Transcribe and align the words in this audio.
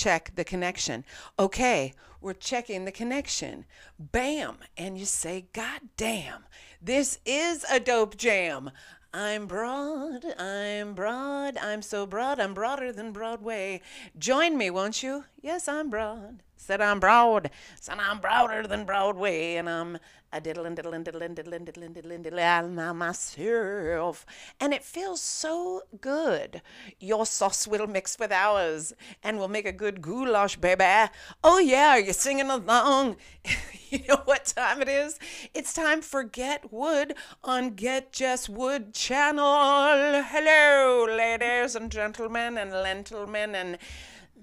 check 0.00 0.32
the 0.34 0.44
connection. 0.44 1.04
Okay, 1.38 1.92
we're 2.22 2.32
checking 2.32 2.86
the 2.86 2.92
connection. 2.92 3.66
Bam. 3.98 4.56
And 4.78 4.96
you 4.96 5.04
say, 5.04 5.48
God 5.52 5.82
damn, 5.98 6.44
this 6.80 7.18
is 7.26 7.66
a 7.70 7.78
dope 7.78 8.16
jam. 8.16 8.70
I'm 9.12 9.46
broad, 9.46 10.24
I'm 10.38 10.94
broad, 10.94 11.58
I'm 11.58 11.82
so 11.82 12.06
broad, 12.06 12.40
I'm 12.40 12.54
broader 12.54 12.92
than 12.92 13.12
Broadway. 13.12 13.82
Join 14.16 14.56
me, 14.56 14.70
won't 14.70 15.02
you? 15.02 15.24
Yes, 15.42 15.68
I'm 15.68 15.90
broad. 15.90 16.44
Said 16.60 16.82
I'm 16.82 17.00
broad, 17.00 17.50
said 17.80 17.98
I'm 17.98 18.20
broader 18.20 18.66
than 18.66 18.84
Broadway, 18.84 19.56
and 19.56 19.66
I'm 19.68 19.98
a 20.30 20.42
diddlin' 20.42 20.74
diddlin' 20.74 21.02
diddlin' 21.02 21.34
diddlin' 21.34 21.64
diddlin' 21.64 21.94
diddlin' 21.94 22.22
diddlin' 22.22 22.96
myself. 22.96 24.26
And 24.60 24.74
it 24.74 24.84
feels 24.84 25.22
so 25.22 25.82
good. 26.02 26.60
Your 27.00 27.24
sauce 27.24 27.66
will 27.66 27.86
mix 27.86 28.18
with 28.18 28.30
ours, 28.30 28.92
and 29.22 29.38
we'll 29.38 29.48
make 29.48 29.64
a 29.64 29.72
good 29.72 30.02
goulash, 30.02 30.56
baby. 30.56 31.10
Oh 31.42 31.58
yeah, 31.58 31.96
you're 31.96 32.12
singing 32.12 32.50
along. 32.50 33.16
you 33.88 34.00
know 34.06 34.20
what 34.26 34.44
time 34.44 34.82
it 34.82 34.88
is? 34.88 35.18
It's 35.54 35.72
time 35.72 36.02
for 36.02 36.22
Get 36.22 36.70
Wood 36.70 37.14
on 37.42 37.70
Get 37.70 38.12
Just 38.12 38.50
Wood 38.50 38.92
channel. 38.92 40.22
Hello, 40.22 41.06
ladies 41.08 41.74
and 41.74 41.90
gentlemen 41.90 42.58
and 42.58 42.70
lentilmen 42.70 43.54
and 43.54 43.78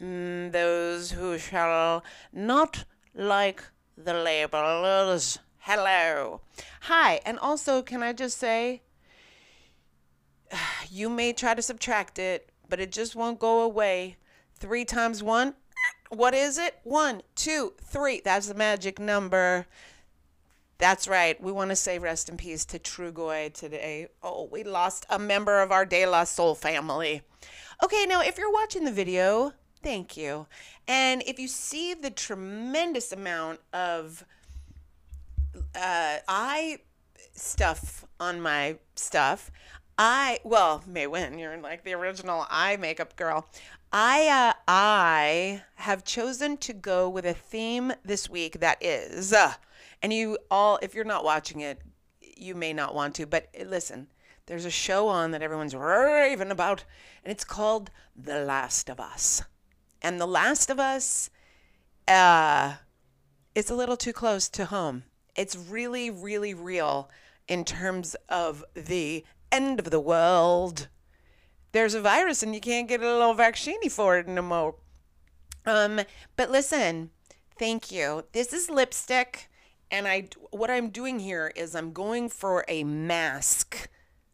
mm, 0.02 0.52
those 0.52 1.12
who 1.12 1.38
shall 1.38 2.04
not 2.32 2.86
like 3.14 3.64
the 3.98 4.14
labels. 4.14 5.40
Hello. 5.60 6.42
Hi. 6.82 7.20
And 7.26 7.40
also, 7.40 7.82
can 7.82 8.04
I 8.04 8.14
just 8.14 8.38
say, 8.38 8.82
you 10.90 11.10
may 11.10 11.34
try 11.34 11.54
to 11.54 11.62
subtract 11.62 12.20
it, 12.20 12.52
but 12.70 12.80
it 12.80 12.92
just 12.92 13.16
won't 13.16 13.40
go 13.40 13.62
away. 13.62 14.18
Three 14.56 14.86
times 14.86 15.22
one, 15.22 15.56
what 16.10 16.34
is 16.34 16.58
it? 16.58 16.80
One, 16.84 17.22
two, 17.36 17.74
three. 17.82 18.22
That's 18.24 18.48
the 18.48 18.54
magic 18.54 19.00
number. 19.00 19.68
That's 20.80 21.08
right. 21.08 21.42
We 21.42 21.52
want 21.52 21.72
to 21.72 21.76
say 21.76 21.98
rest 21.98 22.30
in 22.30 22.38
peace 22.38 22.64
to 22.66 22.80
Trugoy 22.80 23.52
today. 23.54 24.08
Oh, 24.22 24.48
we 24.52 24.64
lost 24.64 25.06
a 25.10 25.18
member 25.18 25.62
of 25.62 25.72
our 25.72 25.86
De 25.86 26.06
La 26.06 26.24
Soul 26.24 26.54
family. 26.54 27.24
Okay, 27.84 28.06
now 28.08 28.22
if 28.22 28.38
you're 28.38 28.54
watching 28.54 28.86
the 28.86 28.92
video, 28.92 29.54
thank 29.84 30.18
you. 30.18 30.48
And 30.88 31.24
if 31.26 31.40
you 31.40 31.48
see 31.48 31.94
the 31.94 32.10
tremendous 32.10 33.12
amount 33.12 33.60
of 33.74 34.26
uh, 35.76 36.18
eye 36.28 36.80
stuff 37.34 38.06
on 38.20 38.42
my 38.42 38.78
stuff. 38.96 39.52
I 39.98 40.40
well, 40.44 40.84
May 40.86 41.08
Win, 41.08 41.40
you're 41.40 41.58
like 41.58 41.84
the 41.84 41.94
original 41.94 42.46
eye 42.50 42.78
makeup 42.78 43.16
girl. 43.16 43.48
I 43.92 44.28
uh, 44.28 44.54
I 44.68 45.64
have 45.76 46.04
chosen 46.04 46.58
to 46.58 46.74
go 46.74 47.10
with 47.10 47.26
a 47.26 47.34
theme 47.34 47.94
this 48.04 48.30
week 48.30 48.60
that 48.60 48.78
is, 48.84 49.34
uh, 49.34 49.54
and 50.02 50.14
you 50.14 50.38
all, 50.52 50.78
if 50.82 50.94
you're 50.94 51.06
not 51.06 51.24
watching 51.24 51.62
it, 51.62 51.82
you 52.22 52.54
may 52.54 52.74
not 52.74 52.94
want 52.94 53.16
to, 53.16 53.26
but 53.26 53.48
listen, 53.66 54.08
there's 54.46 54.66
a 54.66 54.70
show 54.72 55.08
on 55.08 55.32
that 55.32 55.42
everyone's 55.42 55.76
raving 55.76 56.52
about, 56.52 56.84
and 57.24 57.32
it's 57.32 57.44
called 57.46 57.90
The 58.16 58.42
Last 58.42 58.90
of 58.90 59.00
Us, 59.00 59.44
and 60.08 60.22
The 60.22 60.26
Last 60.26 60.70
of 60.70 60.80
Us, 60.80 61.30
uh, 62.08 62.76
it's 63.54 63.70
a 63.70 63.76
little 63.76 63.98
too 63.98 64.14
close 64.14 64.50
to 64.50 64.66
home 64.66 65.04
it's 65.38 65.56
really, 65.56 66.10
really 66.10 66.54
real 66.54 67.10
in 67.48 67.64
terms 67.64 68.16
of 68.28 68.66
the 68.74 69.24
end 69.52 69.80
of 69.80 69.92
the 69.92 70.00
world. 70.00 70.90
There's 71.72 71.94
a 71.94 72.02
virus 72.02 72.44
and 72.44 72.54
you 72.54 72.60
can't 72.60 72.90
get 72.90 73.02
a 73.02 73.14
little 73.14 73.36
vaccine 73.36 73.88
for 73.90 74.18
it 74.18 74.28
no 74.28 74.42
more. 74.42 74.76
Um, 75.66 76.02
but 76.36 76.50
listen, 76.50 77.12
thank 77.60 77.92
you. 77.92 78.26
This 78.32 78.52
is 78.52 78.70
lipstick, 78.70 79.50
and 79.92 80.08
I 80.08 80.30
what 80.52 80.72
I'm 80.72 80.90
doing 80.90 81.20
here 81.20 81.52
is 81.56 81.76
I'm 81.76 81.94
going 81.94 82.30
for 82.30 82.66
a 82.68 82.84
mask. 82.84 83.90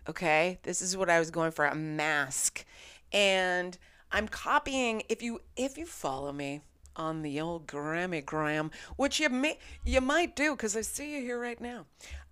Okay, 0.07 0.59
this 0.63 0.81
is 0.81 0.95
what 0.95 1.09
I 1.09 1.19
was 1.19 1.31
going 1.31 1.51
for 1.51 1.65
a 1.65 1.75
mask, 1.75 2.65
and 3.11 3.77
I'm 4.13 4.29
copying. 4.29 5.03
If 5.09 5.21
you 5.21 5.41
if 5.57 5.77
you 5.77 5.85
follow 5.85 6.31
me, 6.31 6.61
on 6.95 7.21
the 7.21 7.39
old 7.39 7.67
Grammy 7.67 8.25
Gram, 8.25 8.71
which 8.95 9.19
you 9.19 9.29
may 9.29 9.57
you 9.83 10.01
might 10.01 10.35
do 10.35 10.51
because 10.51 10.75
I 10.75 10.81
see 10.81 11.15
you 11.15 11.21
here 11.21 11.39
right 11.39 11.59
now. 11.59 11.85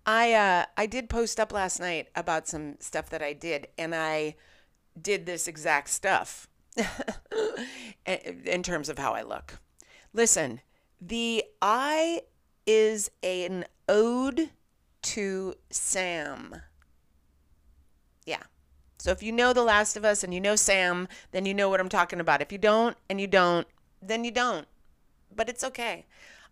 I 0.05 0.33
uh, 0.33 0.65
I 0.77 0.85
did 0.85 1.09
post 1.09 1.39
up 1.39 1.51
last 1.51 1.79
night 1.79 2.09
about 2.15 2.47
some 2.47 2.75
stuff 2.79 3.09
that 3.09 3.21
I 3.21 3.33
did, 3.33 3.67
and 3.77 3.93
I 3.93 4.35
did 4.99 5.25
this 5.25 5.47
exact 5.47 5.89
stuff 5.89 6.47
in 8.05 8.63
terms 8.63 8.89
of 8.89 8.97
how 8.97 9.13
I 9.13 9.21
look. 9.21 9.59
Listen, 10.13 10.61
the 10.99 11.43
eye 11.61 12.21
is 12.65 13.11
an 13.23 13.65
ode 13.87 14.49
to 15.01 15.55
Sam. 15.69 16.55
Yeah. 18.25 18.43
So 19.01 19.09
if 19.09 19.23
you 19.23 19.31
know 19.31 19.51
The 19.51 19.63
Last 19.63 19.97
of 19.97 20.05
Us 20.05 20.23
and 20.23 20.31
you 20.31 20.39
know 20.39 20.55
Sam, 20.55 21.07
then 21.31 21.47
you 21.47 21.55
know 21.55 21.69
what 21.69 21.79
I'm 21.79 21.89
talking 21.89 22.19
about. 22.19 22.39
If 22.39 22.51
you 22.51 22.59
don't 22.59 22.95
and 23.09 23.19
you 23.19 23.25
don't, 23.25 23.65
then 23.99 24.23
you 24.23 24.29
don't. 24.29 24.67
But 25.35 25.49
it's 25.49 25.63
okay. 25.63 26.05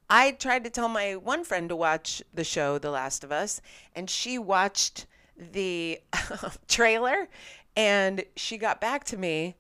I 0.10 0.32
tried 0.32 0.64
to 0.64 0.72
tell 0.72 0.90
my 0.90 1.16
one 1.16 1.44
friend 1.44 1.70
to 1.70 1.76
watch 1.76 2.24
the 2.34 2.44
show 2.44 2.80
The 2.80 2.90
Last 2.90 3.24
of 3.24 3.32
Us, 3.32 3.62
and 3.96 4.10
she 4.10 4.40
watched 4.40 5.06
the 5.38 6.02
trailer 6.68 7.28
and 7.76 8.24
she 8.36 8.58
got 8.58 8.82
back 8.82 9.04
to 9.04 9.18
me. 9.18 9.56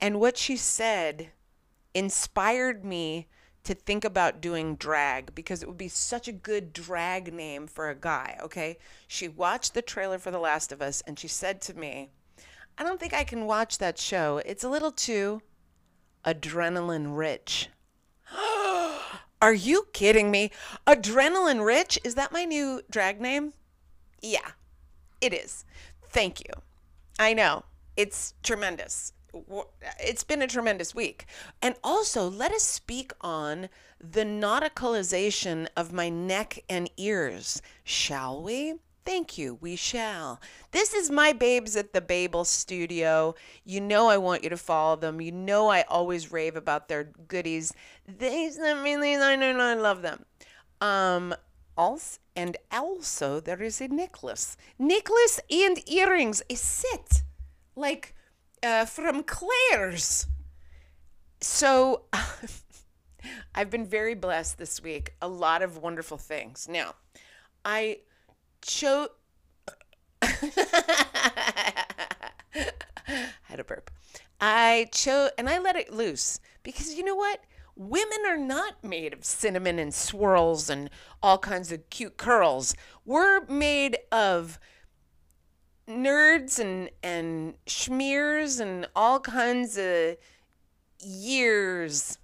And 0.00 0.18
what 0.18 0.38
she 0.38 0.56
said 0.56 1.28
inspired 1.92 2.86
me 2.86 3.28
to 3.64 3.74
think 3.74 4.04
about 4.04 4.40
doing 4.40 4.76
drag 4.76 5.34
because 5.34 5.62
it 5.62 5.68
would 5.68 5.78
be 5.78 5.88
such 5.88 6.28
a 6.28 6.32
good 6.32 6.72
drag 6.72 7.32
name 7.32 7.66
for 7.66 7.88
a 7.88 7.94
guy, 7.94 8.38
okay? 8.42 8.78
She 9.06 9.28
watched 9.28 9.74
the 9.74 9.82
trailer 9.82 10.18
for 10.18 10.30
The 10.30 10.38
Last 10.38 10.70
of 10.70 10.82
Us 10.82 11.02
and 11.06 11.18
she 11.18 11.28
said 11.28 11.60
to 11.62 11.74
me, 11.74 12.10
I 12.76 12.82
don't 12.82 13.00
think 13.00 13.14
I 13.14 13.24
can 13.24 13.46
watch 13.46 13.78
that 13.78 13.98
show. 13.98 14.40
It's 14.44 14.64
a 14.64 14.68
little 14.68 14.92
too 14.92 15.42
adrenaline 16.24 17.16
rich. 17.16 17.68
Are 19.42 19.52
you 19.52 19.88
kidding 19.92 20.30
me? 20.30 20.50
Adrenaline 20.86 21.64
Rich? 21.64 21.98
Is 22.02 22.14
that 22.14 22.32
my 22.32 22.46
new 22.46 22.80
drag 22.90 23.20
name? 23.20 23.52
Yeah, 24.22 24.52
it 25.20 25.34
is. 25.34 25.66
Thank 26.08 26.40
you. 26.40 26.50
I 27.18 27.34
know. 27.34 27.64
It's 27.94 28.32
tremendous. 28.42 29.12
It's 30.00 30.24
been 30.24 30.42
a 30.42 30.46
tremendous 30.46 30.94
week. 30.94 31.26
And 31.60 31.74
also, 31.82 32.28
let 32.28 32.52
us 32.52 32.62
speak 32.62 33.12
on 33.20 33.68
the 34.00 34.24
nauticalization 34.24 35.68
of 35.76 35.92
my 35.92 36.08
neck 36.08 36.62
and 36.68 36.90
ears, 36.96 37.62
shall 37.84 38.42
we? 38.42 38.74
Thank 39.04 39.36
you. 39.36 39.58
We 39.60 39.76
shall. 39.76 40.40
This 40.70 40.94
is 40.94 41.10
my 41.10 41.34
babes 41.34 41.76
at 41.76 41.92
the 41.92 42.00
Babel 42.00 42.44
Studio. 42.44 43.34
You 43.64 43.82
know 43.82 44.08
I 44.08 44.16
want 44.16 44.42
you 44.42 44.48
to 44.48 44.56
follow 44.56 44.96
them. 44.96 45.20
You 45.20 45.30
know 45.30 45.68
I 45.68 45.82
always 45.82 46.32
rave 46.32 46.56
about 46.56 46.88
their 46.88 47.04
goodies. 47.04 47.74
They 48.06 48.48
sent 48.48 48.82
me 48.82 48.96
these. 48.96 49.18
I 49.18 49.36
know 49.36 49.58
I 49.58 49.74
love 49.74 50.00
them. 50.00 50.24
Um, 50.80 51.34
also, 51.76 52.18
and 52.34 52.56
also 52.72 53.40
there 53.40 53.62
is 53.62 53.80
a 53.82 53.88
necklace. 53.88 54.56
Necklace 54.78 55.38
and 55.50 55.86
earrings. 55.86 56.42
A 56.48 56.54
set, 56.54 57.22
like 57.76 58.14
uh, 58.64 58.84
from 58.86 59.22
Claire's. 59.22 60.26
So. 61.40 62.04
I've 63.54 63.70
been 63.70 63.86
very 63.86 64.14
blessed 64.14 64.58
this 64.58 64.82
week. 64.82 65.14
A 65.22 65.28
lot 65.28 65.62
of 65.62 65.78
wonderful 65.78 66.18
things. 66.18 66.68
Now, 66.68 66.94
I 67.64 68.00
chose. 68.60 69.08
had 73.42 73.60
a 73.60 73.64
burp. 73.64 73.90
I 74.40 74.88
chose, 74.92 75.30
and 75.38 75.48
I 75.48 75.58
let 75.58 75.76
it 75.76 75.92
loose 75.92 76.40
because 76.62 76.94
you 76.94 77.04
know 77.04 77.14
what? 77.14 77.40
Women 77.76 78.20
are 78.26 78.36
not 78.36 78.84
made 78.84 79.12
of 79.12 79.24
cinnamon 79.24 79.78
and 79.78 79.92
swirls 79.92 80.70
and 80.70 80.90
all 81.22 81.38
kinds 81.38 81.72
of 81.72 81.88
cute 81.90 82.16
curls. 82.16 82.74
We're 83.04 83.44
made 83.46 83.98
of 84.12 84.60
nerds 85.88 86.58
and 86.58 86.90
and 87.02 87.54
schmears 87.66 88.60
and 88.60 88.86
all 88.94 89.20
kinds 89.20 89.76
of 89.78 90.16
years. 91.00 92.18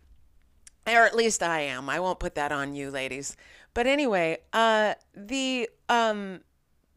Or 0.87 1.05
at 1.05 1.15
least 1.15 1.43
I 1.43 1.61
am. 1.61 1.89
I 1.89 2.01
won't 2.01 2.19
put 2.19 2.35
that 2.35 2.53
on 2.53 2.75
you, 2.75 2.91
ladies. 2.91 3.37
But 3.75 3.87
anyway, 3.87 4.39
uh, 4.53 4.95
the 5.15 5.69
um, 5.89 6.41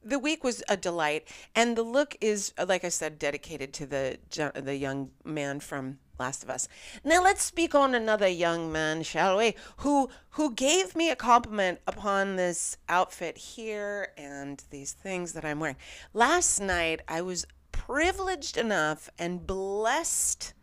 the 0.03 0.19
week 0.19 0.43
was 0.43 0.63
a 0.67 0.77
delight, 0.77 1.27
and 1.55 1.75
the 1.75 1.83
look 1.83 2.15
is, 2.19 2.53
like 2.65 2.83
I 2.83 2.89
said, 2.89 3.19
dedicated 3.19 3.73
to 3.73 3.85
the 3.85 4.17
the 4.55 4.75
young 4.75 5.11
man 5.23 5.59
from 5.59 5.99
Last 6.19 6.43
of 6.43 6.49
Us. 6.49 6.67
Now 7.03 7.23
let's 7.23 7.43
speak 7.43 7.73
on 7.73 7.95
another 7.95 8.27
young 8.27 8.71
man, 8.71 9.03
shall 9.03 9.37
we? 9.37 9.55
Who 9.77 10.09
who 10.31 10.53
gave 10.53 10.95
me 10.95 11.09
a 11.09 11.15
compliment 11.15 11.79
upon 11.87 12.35
this 12.35 12.77
outfit 12.87 13.37
here 13.37 14.09
and 14.17 14.63
these 14.69 14.93
things 14.93 15.33
that 15.33 15.45
I'm 15.45 15.59
wearing. 15.59 15.77
Last 16.13 16.59
night 16.59 17.01
I 17.07 17.21
was 17.21 17.45
privileged 17.71 18.57
enough 18.57 19.09
and 19.17 19.45
blessed 19.45 20.53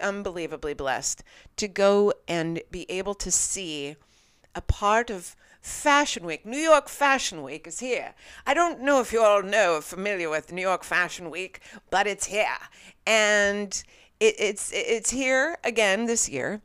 unbelievably 0.00 0.74
blessed 0.74 1.24
to 1.56 1.66
go 1.66 2.12
and 2.28 2.62
be 2.70 2.88
able 2.90 3.14
to 3.14 3.30
see 3.30 3.96
a 4.54 4.60
part 4.60 5.10
of 5.10 5.34
Fashion 5.60 6.26
Week. 6.26 6.44
New 6.44 6.58
York 6.58 6.88
Fashion 6.88 7.42
Week 7.42 7.66
is 7.66 7.78
here. 7.78 8.14
I 8.46 8.52
don't 8.52 8.80
know 8.80 9.00
if 9.00 9.12
you 9.12 9.22
all 9.22 9.42
know, 9.42 9.76
or 9.76 9.80
familiar 9.80 10.28
with 10.28 10.52
New 10.52 10.62
York 10.62 10.82
Fashion 10.82 11.30
Week, 11.30 11.60
but 11.90 12.06
it's 12.06 12.26
here. 12.26 12.58
And 13.06 13.82
it, 14.22 14.36
it's 14.38 14.70
it's 14.72 15.10
here 15.10 15.56
again 15.64 16.06
this 16.06 16.28
year. 16.28 16.62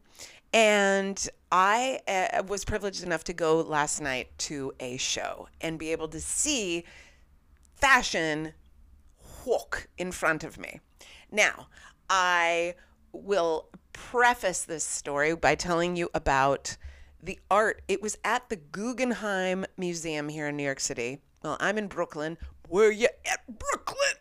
And 0.53 1.27
I 1.51 1.99
uh, 2.07 2.43
was 2.43 2.63
privileged 2.63 3.03
enough 3.03 3.23
to 3.25 3.33
go 3.33 3.59
last 3.61 3.99
night 3.99 4.29
to 4.39 4.73
a 4.79 4.97
show 4.97 5.49
and 5.59 5.77
be 5.77 5.91
able 5.91 6.07
to 6.09 6.21
see 6.21 6.85
fashion 7.75 8.53
walk 9.45 9.87
in 9.97 10.11
front 10.11 10.43
of 10.43 10.57
me. 10.57 10.79
Now, 11.31 11.67
I 12.09 12.75
will 13.11 13.69
preface 13.91 14.63
this 14.63 14.83
story 14.83 15.35
by 15.35 15.55
telling 15.55 15.95
you 15.95 16.09
about 16.13 16.77
the 17.21 17.39
art. 17.49 17.81
It 17.87 18.01
was 18.01 18.17
at 18.23 18.49
the 18.49 18.55
Guggenheim 18.55 19.65
Museum 19.77 20.29
here 20.29 20.47
in 20.47 20.57
New 20.57 20.63
York 20.63 20.79
City. 20.79 21.19
Well, 21.43 21.57
I'm 21.59 21.77
in 21.77 21.87
Brooklyn. 21.87 22.37
Where 22.69 22.91
you 22.91 23.07
at, 23.25 23.41
Brooklyn? 23.47 24.15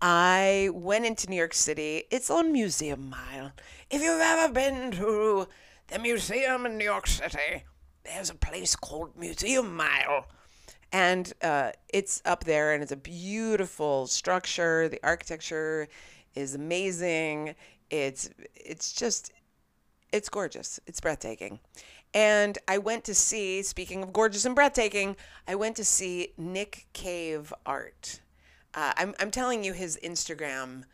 I 0.00 0.68
went 0.74 1.06
into 1.06 1.30
New 1.30 1.36
York 1.36 1.54
City. 1.54 2.04
It's 2.10 2.30
on 2.30 2.52
Museum 2.52 3.08
Mile. 3.08 3.52
If 3.90 4.02
you've 4.02 4.20
ever 4.20 4.52
been 4.52 4.90
to 4.92 5.48
the 5.88 5.98
museum 5.98 6.66
in 6.66 6.76
New 6.76 6.84
York 6.84 7.06
City, 7.06 7.64
there's 8.04 8.30
a 8.30 8.34
place 8.34 8.76
called 8.76 9.16
Museum 9.16 9.74
Mile. 9.74 10.26
And 10.92 11.32
uh, 11.42 11.72
it's 11.88 12.20
up 12.24 12.44
there, 12.44 12.74
and 12.74 12.82
it's 12.82 12.92
a 12.92 12.96
beautiful 12.96 14.06
structure. 14.06 14.88
The 14.88 15.00
architecture 15.02 15.88
is 16.34 16.54
amazing. 16.54 17.54
It's 17.90 18.28
it's 18.54 18.92
just 18.92 19.32
it's 20.12 20.28
gorgeous. 20.28 20.78
It's 20.86 21.00
breathtaking. 21.00 21.58
And 22.14 22.58
I 22.68 22.78
went 22.78 23.04
to 23.04 23.14
see, 23.14 23.62
speaking 23.62 24.02
of 24.02 24.12
gorgeous 24.12 24.44
and 24.44 24.54
breathtaking, 24.54 25.16
I 25.48 25.54
went 25.54 25.76
to 25.76 25.84
see 25.84 26.34
Nick 26.38 26.86
Cave 26.92 27.52
art. 27.64 28.20
Uh, 28.76 28.92
I'm, 28.98 29.14
I'm 29.18 29.30
telling 29.30 29.64
you 29.64 29.72
his 29.72 29.98
Instagram 30.04 30.84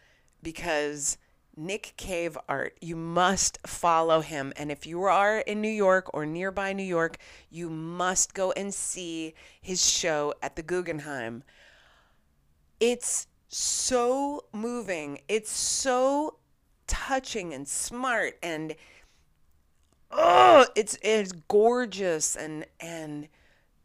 because 0.41 1.19
Nick 1.57 1.95
Cave 1.97 2.39
art, 2.49 2.79
you 2.81 2.95
must 2.95 3.59
follow 3.67 4.21
him. 4.21 4.53
And 4.57 4.71
if 4.71 4.87
you 4.87 5.03
are 5.03 5.41
in 5.41 5.61
New 5.61 5.69
York 5.69 6.09
or 6.15 6.25
nearby 6.25 6.73
New 6.73 6.85
York, 6.85 7.19
you 7.51 7.69
must 7.69 8.35
go 8.35 8.53
and 8.53 8.73
see 8.73 9.35
his 9.61 9.85
show 9.85 10.33
at 10.43 10.55
the 10.55 10.63
Guggenheim. 10.63 11.43
It's 12.79 13.27
so 13.49 14.45
moving. 14.53 15.21
It's 15.29 15.51
so 15.51 16.37
touching 16.87 17.53
and 17.53 17.67
smart 17.67 18.39
and 18.43 18.75
oh, 20.11 20.67
it's 20.77 20.99
it's 21.03 21.33
gorgeous 21.49 22.37
and 22.37 22.67
and 22.81 23.29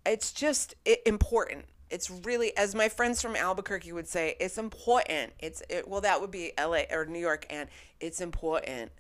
it's 0.05 0.31
just 0.31 0.75
important. 1.05 1.65
It's 1.89 2.10
really, 2.10 2.56
as 2.57 2.75
my 2.75 2.89
friends 2.89 3.22
from 3.22 3.36
Albuquerque 3.36 3.94
would 3.94 4.07
say, 4.07 4.36
it's 4.39 4.57
important. 4.57 5.34
It's 5.39 5.62
it, 5.69 5.88
well, 5.88 6.01
that 6.01 6.19
would 6.19 6.31
be 6.31 6.51
L.A. 6.57 6.86
or 6.92 7.06
New 7.06 7.19
York, 7.19 7.45
and 7.50 7.69
it's 8.00 8.19
important. 8.19 8.92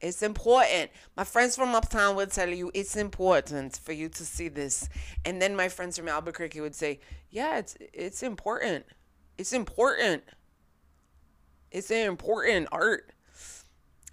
It's 0.00 0.22
important. 0.22 0.90
My 1.16 1.24
friends 1.24 1.56
from 1.56 1.74
uptown 1.74 2.16
would 2.16 2.30
tell 2.30 2.48
you 2.48 2.70
it's 2.74 2.96
important 2.96 3.76
for 3.76 3.92
you 3.92 4.08
to 4.10 4.24
see 4.24 4.48
this, 4.48 4.88
and 5.24 5.40
then 5.40 5.56
my 5.56 5.68
friends 5.68 5.98
from 5.98 6.08
Albuquerque 6.08 6.60
would 6.60 6.74
say, 6.74 7.00
"Yeah, 7.30 7.58
it's 7.58 7.76
it's 7.80 8.22
important. 8.22 8.86
It's 9.38 9.52
important. 9.52 10.24
It's 11.70 11.90
an 11.90 12.06
important 12.06 12.68
art." 12.72 13.12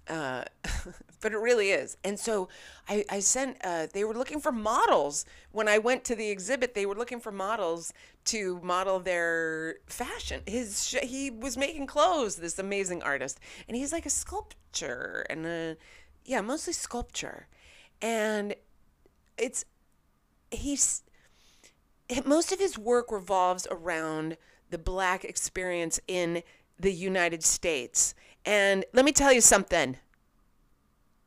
Uh, 0.08 0.44
but 1.20 1.32
it 1.32 1.38
really 1.38 1.70
is. 1.70 1.96
And 2.04 2.18
so 2.18 2.48
I, 2.88 3.04
I 3.08 3.20
sent, 3.20 3.56
uh, 3.64 3.86
they 3.92 4.04
were 4.04 4.14
looking 4.14 4.40
for 4.40 4.52
models. 4.52 5.24
When 5.52 5.68
I 5.68 5.78
went 5.78 6.04
to 6.04 6.14
the 6.14 6.28
exhibit, 6.28 6.74
they 6.74 6.86
were 6.86 6.94
looking 6.94 7.20
for 7.20 7.32
models 7.32 7.92
to 8.26 8.60
model 8.62 9.00
their 9.00 9.76
fashion. 9.86 10.42
His, 10.46 10.88
sh- 10.88 11.02
he 11.02 11.30
was 11.30 11.56
making 11.56 11.86
clothes, 11.86 12.36
this 12.36 12.58
amazing 12.58 13.02
artist. 13.02 13.40
And 13.66 13.76
he's 13.76 13.92
like 13.92 14.06
a 14.06 14.10
sculptor 14.10 15.26
and 15.30 15.46
a, 15.46 15.76
yeah, 16.24 16.42
mostly 16.42 16.72
sculpture. 16.72 17.48
And 18.02 18.54
it's, 19.38 19.64
he's, 20.50 21.02
most 22.26 22.52
of 22.52 22.58
his 22.58 22.78
work 22.78 23.10
revolves 23.10 23.66
around 23.70 24.36
the 24.70 24.78
black 24.78 25.24
experience 25.24 26.00
in 26.06 26.42
the 26.78 26.92
United 26.92 27.42
States. 27.42 28.14
And 28.44 28.84
let 28.92 29.04
me 29.04 29.12
tell 29.12 29.32
you 29.32 29.40
something 29.40 29.96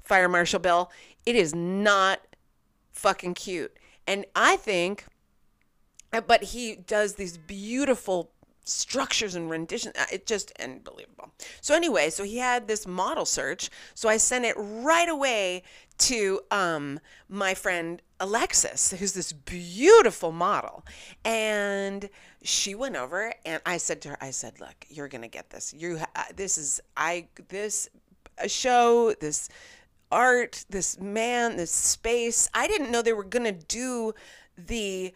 Fire 0.04 0.30
Marshal 0.30 0.60
Bill. 0.60 0.92
It 1.26 1.36
is 1.36 1.54
not 1.54 2.22
fucking 2.92 3.34
cute. 3.34 3.76
And 4.06 4.26
I 4.36 4.56
think, 4.56 5.06
but 6.26 6.44
he 6.44 6.76
does 6.76 7.16
these 7.16 7.38
beautiful 7.38 8.32
structures 8.68 9.36
and 9.36 9.50
renditions. 9.50 9.96
Uh, 9.98 10.06
it 10.12 10.26
just 10.26 10.52
unbelievable. 10.60 11.32
So 11.62 11.76
anyway, 11.76 12.10
so 12.10 12.24
he 12.24 12.38
had 12.38 12.68
this 12.68 12.86
model 12.86 13.26
search. 13.26 13.70
So 13.94 14.10
I 14.10 14.18
sent 14.18 14.46
it 14.46 14.56
right 14.58 15.10
away 15.10 15.64
to 16.00 16.42
um, 16.52 17.00
my 17.30 17.54
friend 17.54 18.02
Alexis, 18.20 18.92
who's 18.92 19.14
this 19.14 19.34
beautiful 19.34 20.32
model, 20.32 20.86
and 21.26 22.10
she 22.44 22.76
went 22.76 22.96
over 22.96 23.34
and 23.46 23.62
I 23.66 23.78
said 23.78 24.02
to 24.02 24.10
her, 24.10 24.18
I 24.22 24.32
said, 24.32 24.60
"Look, 24.60 24.86
you're 24.90 25.08
gonna 25.08 25.28
get 25.28 25.50
this. 25.50 25.74
You, 25.74 26.00
uh, 26.16 26.24
this 26.36 26.58
is 26.58 26.82
I 26.96 27.28
this 27.50 27.90
show 28.48 29.14
this." 29.20 29.50
art, 30.10 30.64
this 30.70 30.98
man, 31.02 31.58
this 31.58 31.70
space. 31.70 32.50
I 32.54 32.66
didn't 32.68 32.92
know 32.92 33.02
they 33.02 33.12
were 33.12 33.26
to 33.44 33.52
do 33.52 34.14
the 34.58 35.14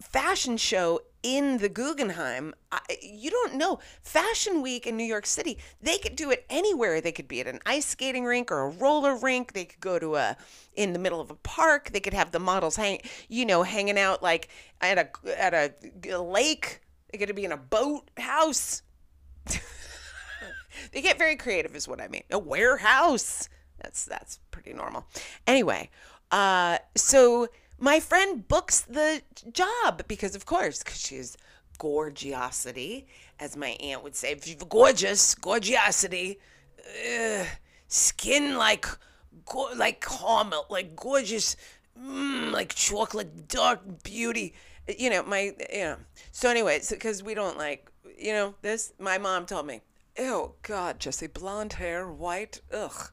fashion 0.00 0.56
show 0.56 1.00
in 1.22 1.58
the 1.58 1.68
Guggenheim. 1.68 2.54
I, 2.70 2.78
you 3.02 3.30
don't 3.30 3.56
know. 3.56 3.80
Fashion 4.02 4.62
Week 4.62 4.86
in 4.86 4.96
New 4.96 5.04
York 5.04 5.26
City, 5.26 5.58
they 5.82 5.98
could 5.98 6.14
do 6.14 6.30
it 6.30 6.46
anywhere. 6.48 7.00
They 7.00 7.12
could 7.12 7.26
be 7.26 7.40
at 7.40 7.48
an 7.48 7.58
ice 7.66 7.86
skating 7.86 8.24
rink 8.24 8.52
or 8.52 8.60
a 8.60 8.70
roller 8.70 9.16
rink. 9.16 9.52
They 9.52 9.64
could 9.64 9.80
go 9.80 9.98
to 9.98 10.14
a 10.16 10.36
in 10.74 10.92
the 10.92 10.98
middle 10.98 11.20
of 11.20 11.30
a 11.30 11.34
park. 11.34 11.90
They 11.92 12.00
could 12.00 12.14
have 12.14 12.30
the 12.30 12.38
models 12.38 12.76
hang, 12.76 13.00
you 13.28 13.44
know, 13.44 13.64
hanging 13.64 13.98
out 13.98 14.22
like 14.22 14.48
at 14.80 14.98
a 14.98 15.08
at 15.42 15.52
a, 15.52 15.74
a 16.12 16.22
lake. 16.22 16.80
They 17.10 17.18
could 17.18 17.34
be 17.34 17.44
in 17.44 17.52
a 17.52 17.56
boat 17.56 18.10
house. 18.18 18.82
they 20.92 21.00
get 21.00 21.18
very 21.18 21.36
creative, 21.36 21.74
is 21.74 21.88
what 21.88 22.00
I 22.00 22.08
mean. 22.08 22.24
A 22.30 22.38
warehouse. 22.38 23.48
That's 23.82 24.04
that's 24.04 24.38
pretty 24.50 24.72
normal. 24.72 25.06
Anyway, 25.46 25.90
uh, 26.30 26.78
so 26.94 27.48
my 27.78 28.00
friend 28.00 28.46
books 28.46 28.80
the 28.82 29.22
job 29.52 30.02
because, 30.08 30.34
of 30.34 30.46
course, 30.46 30.82
because 30.82 31.00
she's 31.00 31.36
gorgeosity, 31.78 33.04
as 33.38 33.56
my 33.56 33.76
aunt 33.80 34.02
would 34.02 34.16
say, 34.16 34.32
If 34.32 34.46
you're 34.48 34.56
gorgeous, 34.68 35.34
gorgeosity, 35.34 36.38
skin 37.88 38.56
like, 38.56 38.86
go- 39.44 39.72
like 39.76 40.00
caramel, 40.00 40.66
like 40.70 40.96
gorgeous, 40.96 41.56
mm, 41.98 42.52
like 42.52 42.74
chocolate, 42.74 43.48
dark 43.48 44.02
beauty. 44.02 44.54
You 44.98 45.10
know, 45.10 45.22
my, 45.24 45.54
you 45.72 45.78
know. 45.84 45.96
So, 46.32 46.48
anyways, 46.48 46.90
because 46.90 47.22
we 47.22 47.34
don't 47.34 47.58
like, 47.58 47.90
you 48.18 48.32
know, 48.32 48.54
this, 48.62 48.92
my 48.98 49.18
mom 49.18 49.44
told 49.44 49.66
me, 49.66 49.80
oh, 50.18 50.54
God, 50.62 51.00
Jesse, 51.00 51.26
blonde 51.26 51.74
hair, 51.74 52.08
white, 52.08 52.60
ugh. 52.72 53.10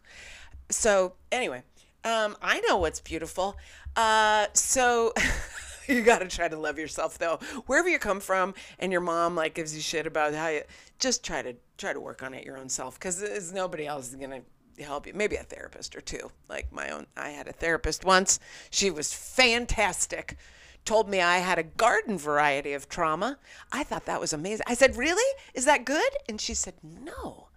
So 0.69 1.13
anyway, 1.31 1.63
um, 2.03 2.35
I 2.41 2.59
know 2.61 2.77
what's 2.77 2.99
beautiful. 2.99 3.57
Uh, 3.95 4.47
so 4.53 5.13
you 5.87 6.01
got 6.01 6.19
to 6.19 6.27
try 6.27 6.47
to 6.47 6.57
love 6.57 6.79
yourself 6.79 7.17
though. 7.17 7.37
Wherever 7.65 7.89
you 7.89 7.99
come 7.99 8.19
from, 8.19 8.53
and 8.79 8.91
your 8.91 9.01
mom 9.01 9.35
like 9.35 9.53
gives 9.53 9.75
you 9.75 9.81
shit 9.81 10.07
about 10.07 10.33
how 10.33 10.47
you 10.47 10.61
just 10.99 11.23
try 11.23 11.41
to 11.41 11.55
try 11.77 11.93
to 11.93 11.99
work 11.99 12.23
on 12.23 12.33
it 12.33 12.45
your 12.45 12.57
own 12.57 12.69
self 12.69 12.95
because 12.99 13.51
nobody 13.53 13.85
else 13.85 14.09
is 14.09 14.15
gonna 14.15 14.41
help 14.79 15.05
you. 15.05 15.13
Maybe 15.13 15.35
a 15.35 15.43
therapist 15.43 15.95
or 15.95 16.01
two. 16.01 16.31
Like 16.49 16.71
my 16.71 16.89
own, 16.89 17.05
I 17.15 17.29
had 17.29 17.47
a 17.47 17.53
therapist 17.53 18.05
once. 18.05 18.39
She 18.69 18.89
was 18.89 19.13
fantastic. 19.13 20.37
Told 20.85 21.07
me 21.07 21.21
I 21.21 21.37
had 21.37 21.59
a 21.59 21.63
garden 21.63 22.17
variety 22.17 22.73
of 22.73 22.89
trauma. 22.89 23.37
I 23.71 23.83
thought 23.83 24.05
that 24.05 24.19
was 24.19 24.33
amazing. 24.33 24.65
I 24.67 24.73
said, 24.73 24.97
"Really? 24.97 25.39
Is 25.53 25.65
that 25.65 25.85
good?" 25.85 26.11
And 26.27 26.41
she 26.41 26.53
said, 26.53 26.73
"No." 26.83 27.47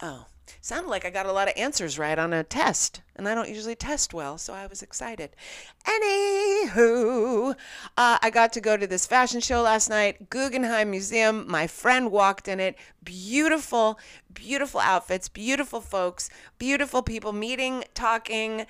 Oh, 0.00 0.26
sounded 0.60 0.88
like 0.88 1.04
I 1.04 1.10
got 1.10 1.26
a 1.26 1.32
lot 1.32 1.48
of 1.48 1.54
answers 1.56 1.98
right 1.98 2.18
on 2.18 2.32
a 2.32 2.42
test, 2.42 3.02
and 3.14 3.28
I 3.28 3.34
don't 3.34 3.48
usually 3.48 3.74
test 3.74 4.12
well, 4.12 4.38
so 4.38 4.52
I 4.52 4.66
was 4.66 4.82
excited. 4.82 5.30
Anywho, 5.84 7.54
uh, 7.96 8.18
I 8.20 8.30
got 8.30 8.52
to 8.54 8.60
go 8.60 8.76
to 8.76 8.86
this 8.86 9.06
fashion 9.06 9.40
show 9.40 9.62
last 9.62 9.88
night, 9.88 10.30
Guggenheim 10.30 10.90
Museum. 10.90 11.44
My 11.48 11.66
friend 11.66 12.10
walked 12.10 12.48
in 12.48 12.58
it. 12.60 12.76
Beautiful, 13.04 13.98
beautiful 14.32 14.80
outfits, 14.80 15.28
beautiful 15.28 15.80
folks, 15.80 16.30
beautiful 16.58 17.02
people 17.02 17.32
meeting, 17.32 17.84
talking, 17.94 18.66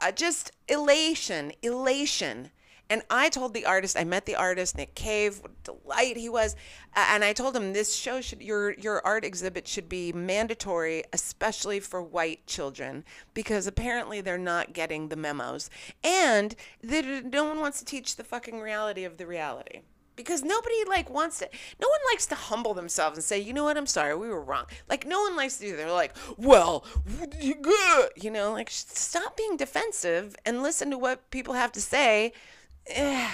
uh, 0.00 0.12
just 0.12 0.52
elation, 0.68 1.52
elation. 1.62 2.50
And 2.90 3.02
I 3.08 3.30
told 3.30 3.54
the 3.54 3.64
artist, 3.64 3.96
I 3.98 4.04
met 4.04 4.26
the 4.26 4.36
artist, 4.36 4.76
Nick 4.76 4.94
Cave, 4.94 5.40
what 5.40 5.52
a 5.52 5.72
delight 5.72 6.16
he 6.16 6.28
was. 6.28 6.54
And 6.94 7.24
I 7.24 7.32
told 7.32 7.56
him 7.56 7.72
this 7.72 7.94
show 7.94 8.20
should, 8.20 8.42
your, 8.42 8.72
your 8.72 9.04
art 9.06 9.24
exhibit 9.24 9.66
should 9.66 9.88
be 9.88 10.12
mandatory, 10.12 11.04
especially 11.12 11.80
for 11.80 12.02
white 12.02 12.46
children, 12.46 13.04
because 13.32 13.66
apparently 13.66 14.20
they're 14.20 14.36
not 14.36 14.74
getting 14.74 15.08
the 15.08 15.16
memos. 15.16 15.70
And 16.02 16.54
no 16.82 17.44
one 17.44 17.60
wants 17.60 17.78
to 17.78 17.84
teach 17.84 18.16
the 18.16 18.24
fucking 18.24 18.60
reality 18.60 19.04
of 19.04 19.16
the 19.16 19.26
reality 19.26 19.80
because 20.16 20.42
nobody 20.42 20.84
like 20.88 21.10
wants 21.10 21.38
to 21.38 21.48
no 21.80 21.88
one 21.88 22.00
likes 22.12 22.26
to 22.26 22.34
humble 22.34 22.74
themselves 22.74 23.16
and 23.16 23.24
say 23.24 23.38
you 23.38 23.52
know 23.52 23.64
what 23.64 23.76
i'm 23.76 23.86
sorry 23.86 24.14
we 24.14 24.28
were 24.28 24.40
wrong 24.40 24.64
like 24.88 25.06
no 25.06 25.20
one 25.22 25.36
likes 25.36 25.56
to 25.56 25.64
do 25.64 25.70
that. 25.72 25.76
they're 25.78 25.92
like 25.92 26.14
well 26.36 26.84
you 28.16 28.30
know 28.30 28.52
like 28.52 28.70
stop 28.70 29.36
being 29.36 29.56
defensive 29.56 30.36
and 30.46 30.62
listen 30.62 30.90
to 30.90 30.98
what 30.98 31.28
people 31.30 31.54
have 31.54 31.72
to 31.72 31.80
say 31.80 32.32
eh, 32.88 33.30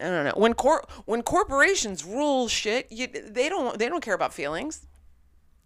i 0.00 0.04
don't 0.04 0.24
know 0.24 0.32
when 0.36 0.54
cor- 0.54 0.86
when 1.06 1.22
corporations 1.22 2.04
rule 2.04 2.48
shit 2.48 2.86
you, 2.90 3.06
they 3.06 3.48
don't 3.48 3.78
they 3.78 3.88
don't 3.88 4.02
care 4.02 4.14
about 4.14 4.32
feelings 4.32 4.86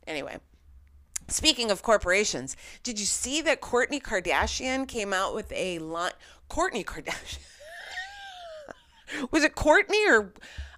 anyway 0.06 0.38
Speaking 1.28 1.70
of 1.70 1.82
corporations, 1.82 2.56
did 2.82 3.00
you 3.00 3.06
see 3.06 3.40
that 3.42 3.62
Kourtney 3.62 4.00
Kardashian 4.02 4.86
came 4.86 5.12
out 5.12 5.34
with 5.34 5.50
a 5.52 5.78
line? 5.78 6.12
Kourtney 6.50 6.84
Kardashian. 6.84 7.38
was 9.30 9.42
it 9.42 9.54
Courtney 9.54 10.06
or 10.08 10.32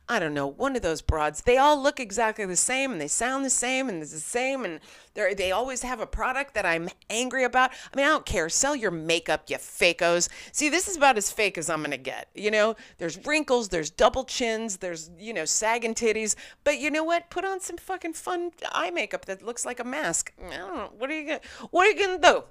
I 0.09 0.21
don't 0.21 0.35
know, 0.35 0.47
one 0.47 0.77
of 0.77 0.83
those 0.83 1.03
broads. 1.03 1.41
They 1.41 1.57
all 1.57 1.83
look 1.83 1.99
exactly 1.99 2.45
the 2.47 2.55
same 2.55 2.93
and 2.93 3.01
they 3.01 3.09
sound 3.09 3.45
the 3.45 3.51
same 3.51 3.89
and 3.89 4.01
it's 4.01 4.13
the 4.13 4.21
same 4.21 4.65
and 4.65 4.79
they 5.15 5.35
they 5.35 5.51
always 5.51 5.83
have 5.83 5.99
a 6.01 6.07
product 6.07 6.55
that 6.55 6.65
I'm 6.65 6.89
angry 7.11 7.43
about. 7.43 7.73
I 7.73 7.97
mean, 7.97 8.07
I 8.07 8.11
don't 8.11 8.25
care. 8.25 8.49
Sell 8.49 8.77
your 8.77 8.93
makeup, 8.93 9.45
you 9.49 9.57
fakos. 9.57 10.29
See, 10.53 10.69
this 10.69 10.87
is 10.87 10.97
about 10.97 11.17
as 11.17 11.33
fake 11.33 11.59
as 11.59 11.69
I'm 11.69 11.81
going 11.81 11.91
to 11.91 11.97
get. 11.97 12.29
You 12.37 12.53
know, 12.53 12.77
there's 12.99 13.27
wrinkles, 13.27 13.69
there's 13.69 13.91
double 13.91 14.23
chins, 14.23 14.77
there's, 14.77 15.11
you 15.19 15.35
know, 15.35 15.45
sagging 15.45 15.95
titties. 15.95 16.37
But 16.63 16.79
you 16.79 16.89
know 16.91 17.03
what? 17.03 17.29
Put 17.29 17.45
on 17.45 17.59
some 17.59 17.77
fucking 17.77 18.13
fun 18.13 18.53
eye 18.71 18.93
makeup 18.93 19.25
that 19.25 19.43
looks 19.43 19.67
like 19.67 19.81
a 19.81 19.85
mask. 19.85 20.33
I 20.39 20.57
don't 20.57 20.77
know. 20.77 20.93
What 20.97 21.11
are 21.11 21.19
you 21.19 21.27
going 21.27 21.41
to 21.41 21.69
What 21.73 21.85
are 21.85 21.91
you 21.91 21.99
going 21.99 22.21
to 22.21 22.29
do? 22.29 22.45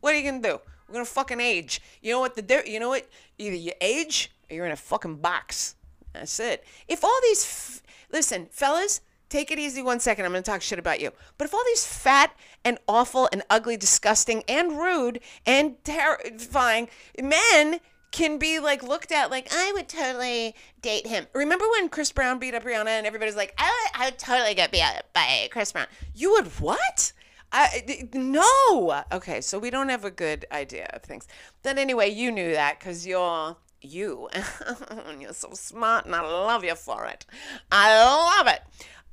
What 0.00 0.12
are 0.12 0.18
you 0.18 0.28
going 0.28 0.42
to 0.42 0.48
do? 0.48 0.60
We're 0.88 0.94
going 0.94 1.04
to 1.04 1.10
fucking 1.10 1.40
age. 1.40 1.80
You 2.02 2.12
know 2.12 2.20
what 2.20 2.34
the 2.34 2.62
you 2.66 2.80
know 2.80 2.88
what? 2.88 3.08
Either 3.38 3.54
you 3.54 3.72
age 3.80 4.32
or 4.50 4.56
you're 4.56 4.66
in 4.66 4.72
a 4.72 4.76
fucking 4.76 5.16
box. 5.16 5.75
That's 6.18 6.40
it. 6.40 6.64
If 6.88 7.04
all 7.04 7.18
these, 7.22 7.44
f- 7.44 7.82
listen, 8.12 8.48
fellas, 8.50 9.00
take 9.28 9.50
it 9.50 9.58
easy 9.58 9.82
one 9.82 10.00
second. 10.00 10.24
I'm 10.24 10.32
going 10.32 10.42
to 10.42 10.50
talk 10.50 10.62
shit 10.62 10.78
about 10.78 11.00
you. 11.00 11.12
But 11.38 11.46
if 11.46 11.54
all 11.54 11.64
these 11.66 11.86
fat 11.86 12.34
and 12.64 12.78
awful 12.88 13.28
and 13.32 13.42
ugly, 13.50 13.76
disgusting 13.76 14.42
and 14.48 14.78
rude 14.78 15.20
and 15.44 15.82
terrifying 15.84 16.88
men 17.20 17.80
can 18.12 18.38
be 18.38 18.58
like 18.58 18.82
looked 18.82 19.12
at 19.12 19.30
like 19.30 19.48
I 19.52 19.72
would 19.72 19.88
totally 19.88 20.54
date 20.80 21.06
him. 21.06 21.26
Remember 21.34 21.66
when 21.72 21.88
Chris 21.88 22.12
Brown 22.12 22.38
beat 22.38 22.54
up 22.54 22.64
Rihanna 22.64 22.86
and 22.86 23.06
everybody's 23.06 23.36
like, 23.36 23.54
I 23.58 23.64
would, 23.64 24.00
I 24.00 24.04
would 24.06 24.18
totally 24.18 24.54
get 24.54 24.72
beat 24.72 24.82
up 24.82 25.12
by 25.12 25.48
Chris 25.50 25.72
Brown. 25.72 25.86
You 26.14 26.32
would 26.32 26.46
what? 26.60 27.12
I, 27.52 28.08
no. 28.12 29.02
Okay, 29.12 29.40
so 29.40 29.58
we 29.58 29.70
don't 29.70 29.88
have 29.88 30.04
a 30.04 30.10
good 30.10 30.46
idea 30.50 30.88
of 30.92 31.02
things. 31.02 31.26
Then 31.62 31.78
anyway, 31.78 32.10
you 32.10 32.32
knew 32.32 32.52
that 32.52 32.78
because 32.78 33.06
you're 33.06 33.56
you. 33.80 34.28
and 34.32 35.20
You're 35.22 35.32
so 35.32 35.50
smart 35.52 36.06
and 36.06 36.14
I 36.14 36.20
love 36.20 36.64
you 36.64 36.74
for 36.74 37.06
it. 37.06 37.26
I 37.70 37.96
love 38.04 38.46
it. 38.48 38.62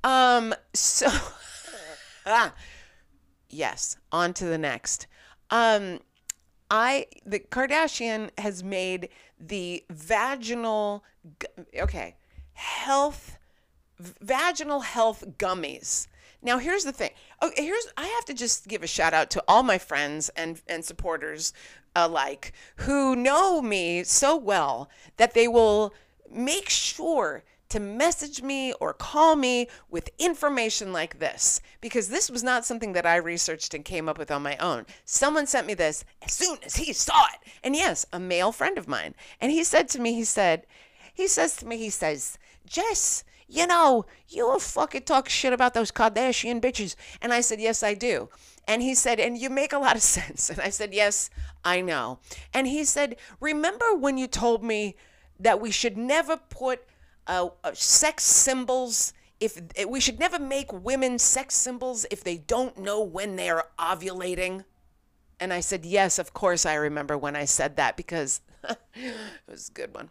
Um, 0.04 0.54
so, 0.74 1.08
ah, 2.26 2.54
yes, 3.50 3.98
on 4.12 4.34
to 4.34 4.46
the 4.46 4.58
next. 4.58 5.08
Um, 5.50 6.00
I, 6.70 7.08
the 7.26 7.40
Kardashian 7.40 8.30
has 8.38 8.64
made 8.64 9.10
the 9.40 9.84
vaginal, 9.90 11.04
okay, 11.78 12.16
health, 12.54 13.38
vaginal 14.00 14.82
health 14.82 15.24
gummies. 15.38 16.08
Now 16.44 16.58
here's 16.58 16.84
the 16.84 16.92
thing. 16.92 17.12
Oh, 17.42 17.52
here's 17.56 17.88
I 17.98 18.08
have 18.08 18.26
to 18.26 18.34
just 18.34 18.68
give 18.68 18.84
a 18.84 18.88
shout 18.88 19.14
out 19.14 19.32
to 19.32 19.44
all 19.48 19.64
my 19.64 19.78
friends 19.78 20.30
and 20.36 20.62
and 20.68 20.84
supporters 20.84 21.54
alike 21.96 22.54
who 22.78 23.16
know 23.16 23.62
me 23.62 24.04
so 24.04 24.36
well 24.36 24.90
that 25.18 25.34
they 25.34 25.48
will 25.48 25.94
make 26.30 26.70
sure 26.70 27.44
to 27.70 27.80
message 27.80 28.44
me 28.44 28.72
or 28.74 28.94
call 28.94 29.36
me 29.36 29.68
with 29.90 30.10
information 30.20 30.94
like 30.94 31.18
this 31.18 31.60
because 31.82 32.10
this 32.10 32.30
was 32.30 32.44
not 32.44 32.66
something 32.66 32.94
that 32.94 33.06
I 33.06 33.16
researched 33.16 33.74
and 33.74 33.84
came 33.84 34.08
up 34.08 34.20
with 34.20 34.30
on 34.30 34.44
my 34.44 34.56
own. 34.58 34.86
Someone 35.06 35.48
sent 35.48 35.66
me 35.66 35.74
this 35.74 36.06
as 36.22 36.34
soon 36.34 36.60
as 36.64 36.76
he 36.76 36.94
saw 36.94 37.26
it. 37.34 37.40
And 37.64 37.76
yes, 37.76 38.06
a 38.14 38.20
male 38.20 38.52
friend 38.52 38.78
of 38.78 38.88
mine. 38.88 39.16
And 39.42 39.52
he 39.52 39.64
said 39.64 39.88
to 39.90 40.00
me, 40.00 40.14
he 40.14 40.24
said, 40.24 40.68
he 41.12 41.28
says 41.28 41.56
to 41.58 41.66
me, 41.66 41.78
he 41.78 41.90
says, 41.90 42.38
Jess, 42.68 43.24
you 43.48 43.68
know, 43.68 44.06
you 44.28 44.58
fucking 44.60 45.04
talk 45.04 45.30
shit 45.30 45.54
about 45.54 45.74
those 45.74 45.92
Kardashian 45.92 46.62
bitches. 46.62 46.96
And 47.22 47.34
I 47.34 47.42
said, 47.42 47.60
yes, 47.60 47.84
I 47.84 47.94
do. 47.94 48.30
And 48.68 48.82
he 48.82 48.96
said, 48.96 49.20
and 49.20 49.38
you 49.38 49.50
make 49.50 49.74
a 49.74 49.80
lot 49.80 49.96
of 49.96 50.02
sense. 50.18 50.50
And 50.50 50.60
I 50.60 50.70
said, 50.70 50.94
yes, 50.94 51.30
I 51.64 51.82
know. 51.82 52.20
And 52.54 52.68
he 52.68 52.84
said, 52.84 53.18
remember 53.40 53.96
when 53.96 54.18
you 54.18 54.28
told 54.28 54.64
me 54.64 54.96
that 55.40 55.60
we 55.60 55.72
should 55.72 55.98
never 55.98 56.38
put 56.38 56.84
uh, 57.28 57.50
uh, 57.64 57.72
sex 57.74 58.24
symbols 58.24 59.14
if 59.40 59.60
we 59.88 60.00
should 60.00 60.20
never 60.20 60.40
make 60.40 60.72
women 60.72 61.20
sex 61.20 61.56
symbols 61.56 62.06
if 62.10 62.24
they 62.24 62.38
don't 62.38 62.78
know 62.78 63.02
when 63.04 63.36
they're 63.36 63.66
ovulating? 63.78 64.64
And 65.40 65.52
I 65.52 65.60
said, 65.60 65.86
yes, 65.86 66.20
of 66.20 66.34
course 66.34 66.66
I 66.66 66.76
remember 66.76 67.18
when 67.18 67.36
I 67.36 67.44
said 67.46 67.76
that 67.76 67.98
because 67.98 68.40
it 68.96 69.14
was 69.48 69.70
a 69.70 69.74
good 69.74 69.94
one. 69.94 70.10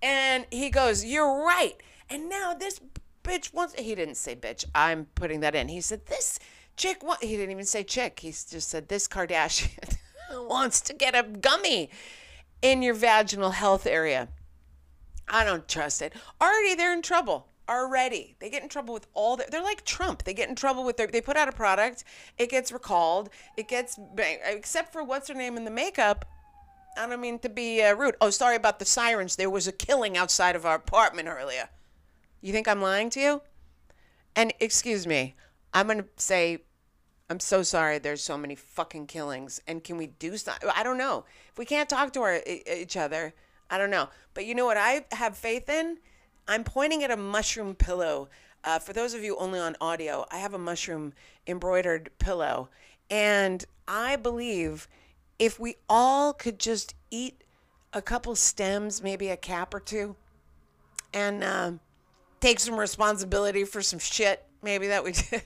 And 0.00 0.46
he 0.50 0.70
goes, 0.70 1.04
you're 1.04 1.44
right. 1.44 1.74
And 2.10 2.28
now 2.28 2.54
this 2.54 2.80
bitch 3.22 3.52
wants, 3.52 3.74
he 3.74 3.94
didn't 3.94 4.16
say 4.16 4.34
bitch, 4.34 4.64
I'm 4.74 5.06
putting 5.14 5.40
that 5.40 5.54
in. 5.54 5.68
He 5.68 5.80
said, 5.80 6.06
this 6.06 6.38
chick, 6.76 7.02
what? 7.02 7.22
he 7.22 7.36
didn't 7.36 7.50
even 7.50 7.66
say 7.66 7.84
chick. 7.84 8.20
He 8.20 8.30
just 8.30 8.68
said, 8.68 8.88
this 8.88 9.06
Kardashian 9.06 9.96
wants 10.48 10.80
to 10.82 10.94
get 10.94 11.14
a 11.14 11.22
gummy 11.22 11.90
in 12.62 12.82
your 12.82 12.94
vaginal 12.94 13.50
health 13.50 13.86
area. 13.86 14.28
I 15.28 15.44
don't 15.44 15.68
trust 15.68 16.00
it. 16.00 16.14
Already 16.40 16.74
they're 16.74 16.94
in 16.94 17.02
trouble. 17.02 17.48
Already. 17.68 18.34
They 18.38 18.48
get 18.48 18.62
in 18.62 18.70
trouble 18.70 18.94
with 18.94 19.06
all 19.12 19.36
the, 19.36 19.44
they're 19.50 19.62
like 19.62 19.84
Trump. 19.84 20.24
They 20.24 20.32
get 20.32 20.48
in 20.48 20.54
trouble 20.54 20.84
with 20.84 20.96
their, 20.96 21.06
they 21.06 21.20
put 21.20 21.36
out 21.36 21.48
a 21.48 21.52
product, 21.52 22.04
it 22.38 22.48
gets 22.48 22.72
recalled, 22.72 23.28
it 23.58 23.68
gets, 23.68 23.98
except 24.16 24.90
for 24.92 25.04
what's 25.04 25.28
her 25.28 25.34
name 25.34 25.58
in 25.58 25.64
the 25.64 25.70
makeup. 25.70 26.24
I 26.96 27.06
don't 27.06 27.20
mean 27.20 27.38
to 27.40 27.48
be 27.48 27.82
uh, 27.82 27.94
rude. 27.94 28.16
Oh, 28.20 28.30
sorry 28.30 28.56
about 28.56 28.78
the 28.78 28.84
sirens. 28.84 29.36
There 29.36 29.50
was 29.50 29.68
a 29.68 29.72
killing 29.72 30.16
outside 30.16 30.56
of 30.56 30.64
our 30.64 30.76
apartment 30.76 31.28
earlier. 31.28 31.68
You 32.40 32.52
think 32.52 32.68
I'm 32.68 32.82
lying 32.82 33.10
to 33.10 33.20
you? 33.20 33.42
And 34.36 34.52
excuse 34.60 35.06
me, 35.06 35.34
I'm 35.72 35.86
going 35.86 36.02
to 36.02 36.08
say, 36.16 36.58
I'm 37.30 37.40
so 37.40 37.62
sorry 37.62 37.98
there's 37.98 38.22
so 38.22 38.38
many 38.38 38.54
fucking 38.54 39.06
killings. 39.06 39.60
And 39.66 39.82
can 39.82 39.96
we 39.96 40.06
do 40.06 40.36
something? 40.36 40.70
I 40.74 40.82
don't 40.82 40.98
know. 40.98 41.24
If 41.50 41.58
we 41.58 41.64
can't 41.64 41.88
talk 41.88 42.12
to 42.12 42.22
our, 42.22 42.40
each 42.46 42.96
other, 42.96 43.34
I 43.70 43.78
don't 43.78 43.90
know. 43.90 44.08
But 44.34 44.46
you 44.46 44.54
know 44.54 44.64
what 44.64 44.76
I 44.76 45.04
have 45.12 45.36
faith 45.36 45.68
in? 45.68 45.98
I'm 46.46 46.64
pointing 46.64 47.02
at 47.04 47.10
a 47.10 47.16
mushroom 47.16 47.74
pillow. 47.74 48.28
Uh, 48.64 48.78
for 48.78 48.92
those 48.92 49.14
of 49.14 49.22
you 49.22 49.36
only 49.36 49.58
on 49.58 49.76
audio, 49.80 50.24
I 50.30 50.38
have 50.38 50.54
a 50.54 50.58
mushroom 50.58 51.12
embroidered 51.46 52.10
pillow. 52.18 52.70
And 53.10 53.64
I 53.86 54.16
believe 54.16 54.88
if 55.38 55.60
we 55.60 55.76
all 55.88 56.32
could 56.32 56.58
just 56.58 56.94
eat 57.10 57.42
a 57.92 58.02
couple 58.02 58.34
stems, 58.34 59.02
maybe 59.02 59.28
a 59.28 59.36
cap 59.36 59.74
or 59.74 59.80
two, 59.80 60.16
and 61.12 61.42
uh, 61.42 61.72
take 62.40 62.60
some 62.60 62.76
responsibility 62.76 63.64
for 63.64 63.82
some 63.82 63.98
shit 63.98 64.44
maybe 64.62 64.88
that 64.88 65.04
we 65.04 65.12
did. 65.12 65.42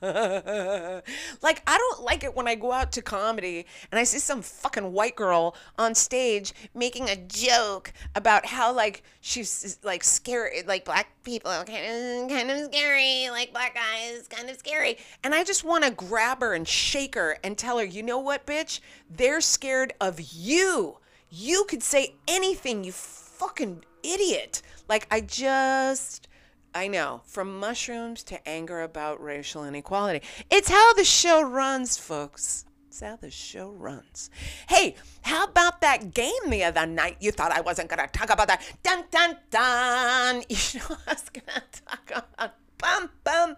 like 0.00 1.60
I 1.66 1.76
don't 1.76 2.02
like 2.04 2.22
it 2.22 2.36
when 2.36 2.46
I 2.46 2.54
go 2.54 2.70
out 2.70 2.92
to 2.92 3.02
comedy 3.02 3.66
and 3.90 3.98
I 3.98 4.04
see 4.04 4.20
some 4.20 4.42
fucking 4.42 4.92
white 4.92 5.16
girl 5.16 5.56
on 5.76 5.96
stage 5.96 6.52
making 6.72 7.08
a 7.08 7.16
joke 7.16 7.92
about 8.14 8.46
how 8.46 8.72
like 8.72 9.02
she's 9.20 9.80
like 9.82 10.04
scary 10.04 10.62
like 10.68 10.84
black 10.84 11.08
people 11.24 11.50
kind 11.50 11.68
of 11.68 12.30
kind 12.30 12.48
of 12.48 12.72
scary 12.72 13.28
like 13.30 13.52
black 13.52 13.74
guys 13.74 14.28
kind 14.28 14.48
of 14.48 14.56
scary. 14.58 14.98
And 15.24 15.34
I 15.34 15.42
just 15.42 15.64
want 15.64 15.82
to 15.82 15.90
grab 15.90 16.42
her 16.42 16.54
and 16.54 16.66
shake 16.66 17.16
her 17.16 17.36
and 17.42 17.58
tell 17.58 17.78
her 17.78 17.84
you 17.84 18.04
know 18.04 18.20
what 18.20 18.46
bitch? 18.46 18.78
They're 19.10 19.40
scared 19.40 19.94
of 20.00 20.20
you. 20.20 20.98
You 21.28 21.66
could 21.68 21.82
say 21.82 22.14
anything 22.28 22.84
you 22.84 22.92
fucking 23.38 23.84
idiot 24.02 24.62
like 24.88 25.06
I 25.10 25.20
just 25.20 26.28
I 26.74 26.86
know. 26.86 27.22
From 27.24 27.58
mushrooms 27.58 28.22
to 28.24 28.48
anger 28.48 28.82
about 28.82 29.22
racial 29.22 29.64
inequality. 29.64 30.24
It's 30.50 30.68
how 30.68 30.92
the 30.94 31.04
show 31.04 31.42
runs, 31.42 31.96
folks. 31.96 32.66
It's 32.88 33.00
how 33.00 33.16
the 33.16 33.30
show 33.30 33.70
runs. 33.70 34.30
Hey, 34.68 34.96
how 35.22 35.44
about 35.44 35.80
that 35.80 36.14
game 36.14 36.48
the 36.48 36.64
other 36.64 36.86
night? 36.86 37.16
You 37.20 37.32
thought 37.32 37.52
I 37.52 37.62
wasn't 37.62 37.88
going 37.88 38.06
to 38.06 38.12
talk 38.12 38.30
about 38.30 38.48
that. 38.48 38.62
Dun, 38.82 39.04
dun, 39.10 39.36
dun. 39.50 40.42
You 40.48 40.80
know, 40.80 40.96
I 41.06 41.12
was 41.12 41.28
going 41.30 41.46
to 41.46 41.82
talk 41.86 42.10
about 42.10 42.54
bum, 42.76 43.10
bum, 43.24 43.56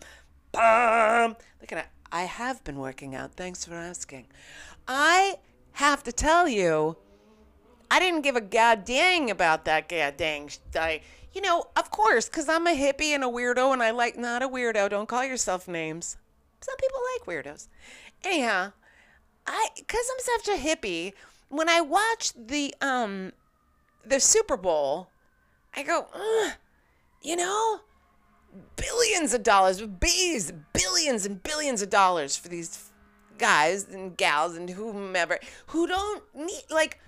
bum. 0.52 1.36
Look 1.60 1.72
at 1.72 1.78
it. 1.78 1.86
I 2.12 2.22
have 2.22 2.62
been 2.64 2.78
working 2.78 3.14
out. 3.14 3.34
Thanks 3.34 3.64
for 3.64 3.74
asking. 3.74 4.26
I 4.88 5.36
have 5.72 6.02
to 6.04 6.12
tell 6.12 6.48
you, 6.48 6.96
I 7.90 7.98
didn't 7.98 8.22
give 8.22 8.36
a 8.36 8.40
god 8.40 8.84
dang 8.84 9.30
about 9.30 9.64
that 9.64 9.88
god 9.88 10.16
dang. 10.16 10.50
I, 10.74 11.00
you 11.32 11.40
know, 11.40 11.64
of 11.76 11.90
course, 11.90 12.28
because 12.28 12.48
I'm 12.48 12.66
a 12.66 12.76
hippie 12.76 13.10
and 13.10 13.24
a 13.24 13.28
weirdo, 13.28 13.72
and 13.72 13.82
I 13.82 13.90
like 13.90 14.16
not 14.16 14.42
a 14.42 14.48
weirdo. 14.48 14.90
Don't 14.90 15.08
call 15.08 15.24
yourself 15.24 15.66
names. 15.68 16.16
Some 16.60 16.76
people 16.76 17.00
like 17.14 17.26
weirdos. 17.26 17.68
Anyhow, 18.24 18.72
I 19.46 19.68
because 19.76 20.06
I'm 20.12 20.40
such 20.44 20.54
a 20.54 20.62
hippie. 20.62 21.14
When 21.48 21.68
I 21.68 21.80
watch 21.80 22.32
the 22.34 22.74
um 22.80 23.32
the 24.04 24.20
Super 24.20 24.56
Bowl, 24.56 25.08
I 25.74 25.82
go, 25.82 26.06
you 27.22 27.36
know, 27.36 27.80
billions 28.76 29.34
of 29.34 29.42
dollars, 29.42 29.82
bees, 29.82 30.52
billions 30.72 31.26
and 31.26 31.42
billions 31.42 31.82
of 31.82 31.90
dollars 31.90 32.36
for 32.36 32.48
these 32.48 32.90
guys 33.38 33.88
and 33.88 34.16
gals 34.16 34.56
and 34.56 34.70
whomever 34.70 35.38
who 35.68 35.86
don't 35.86 36.22
need 36.34 36.62
like, 36.70 36.98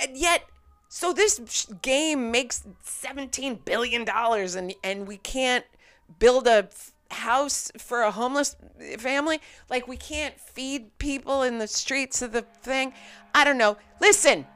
and 0.00 0.16
yet. 0.16 0.44
So 0.90 1.12
this 1.12 1.66
game 1.82 2.30
makes 2.30 2.64
17 2.82 3.60
billion 3.64 4.04
dollars 4.04 4.54
and 4.54 4.74
and 4.82 5.06
we 5.06 5.18
can't 5.18 5.64
build 6.18 6.46
a 6.46 6.68
house 7.10 7.70
for 7.78 8.02
a 8.02 8.10
homeless 8.10 8.56
family? 8.98 9.40
Like 9.68 9.86
we 9.86 9.96
can't 9.96 10.38
feed 10.40 10.96
people 10.98 11.42
in 11.42 11.58
the 11.58 11.66
streets 11.66 12.22
of 12.22 12.32
the 12.32 12.42
thing? 12.62 12.94
I 13.34 13.44
don't 13.44 13.58
know. 13.58 13.76
Listen 14.00 14.46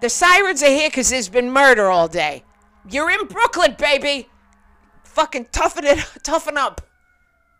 the 0.00 0.08
sirens 0.08 0.62
are 0.62 0.66
here 0.66 0.88
because 0.88 1.10
there's 1.10 1.28
been 1.28 1.50
murder 1.50 1.88
all 1.90 2.06
day. 2.06 2.44
You're 2.88 3.10
in 3.10 3.26
brooklyn 3.26 3.74
baby! 3.78 4.28
Fucking 5.02 5.48
toughen 5.50 5.84
it 5.84 5.98
toughen 6.22 6.56
up. 6.56 6.80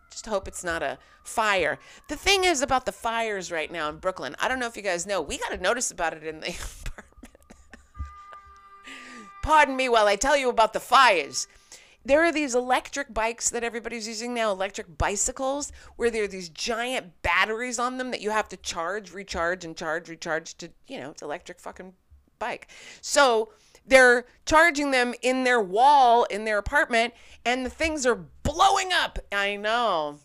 Just 0.09 0.25
hope 0.25 0.47
it's 0.47 0.63
not 0.63 0.81
a 0.81 0.97
fire. 1.23 1.79
The 2.07 2.15
thing 2.15 2.45
is 2.45 2.61
about 2.61 2.85
the 2.85 2.91
fires 2.91 3.51
right 3.51 3.71
now 3.71 3.89
in 3.89 3.97
brooklyn 3.97 4.35
i 4.39 4.47
don't 4.47 4.59
know 4.59 4.67
if 4.67 4.75
you 4.75 4.81
guys 4.81 5.05
know 5.05 5.21
we 5.21 5.37
got 5.37 5.53
a 5.53 5.57
notice 5.57 5.91
about 5.91 6.13
it 6.13 6.23
in 6.23 6.39
the 6.39 6.47
pardon 9.49 9.75
me 9.75 9.89
while 9.89 10.05
i 10.05 10.15
tell 10.15 10.37
you 10.37 10.47
about 10.47 10.73
the 10.73 10.79
fires 10.79 11.47
there 12.05 12.23
are 12.23 12.31
these 12.31 12.53
electric 12.53 13.11
bikes 13.13 13.49
that 13.49 13.63
everybody's 13.63 14.07
using 14.07 14.33
now, 14.33 14.51
electric 14.51 14.97
bicycles, 14.97 15.73
where 15.97 16.09
there 16.09 16.23
are 16.23 16.27
these 16.27 16.47
giant 16.47 17.21
batteries 17.23 17.77
on 17.77 17.97
them 17.97 18.09
that 18.11 18.21
you 18.21 18.29
have 18.29 18.47
to 18.49 18.57
charge, 18.57 19.11
recharge, 19.11 19.65
and 19.65 19.75
charge, 19.75 20.07
recharge 20.07 20.57
to, 20.59 20.71
you 20.87 20.97
know, 20.97 21.11
it's 21.11 21.21
electric 21.21 21.59
fucking 21.59 21.93
bike. 22.39 22.69
So 23.01 23.49
they're 23.85 24.25
charging 24.45 24.91
them 24.91 25.13
in 25.21 25.43
their 25.43 25.59
wall 25.59 26.23
in 26.23 26.45
their 26.45 26.57
apartment, 26.57 27.13
and 27.43 27.65
the 27.65 27.69
things 27.69 28.05
are 28.05 28.15
blowing 28.43 28.91
up. 28.93 29.19
I 29.33 29.57
know. 29.57 30.19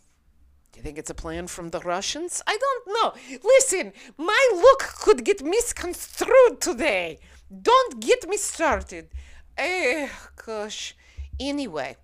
Do 0.73 0.78
you 0.78 0.85
think 0.85 0.97
it's 0.97 1.11
a 1.11 1.14
plan 1.14 1.49
from 1.49 1.71
the 1.71 1.81
Russians? 1.81 2.40
I 2.47 2.57
don't 2.57 2.87
know. 2.87 3.38
Listen, 3.43 3.93
my 4.16 4.49
look 4.54 4.81
could 5.00 5.25
get 5.25 5.43
misconstrued 5.43 6.61
today. 6.61 7.19
Don't 7.51 8.01
get 8.01 8.29
me 8.29 8.37
started. 8.37 9.09
Eh, 9.57 10.09
gosh. 10.45 10.97
Anyway, 11.39 11.97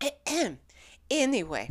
anyway, 1.10 1.70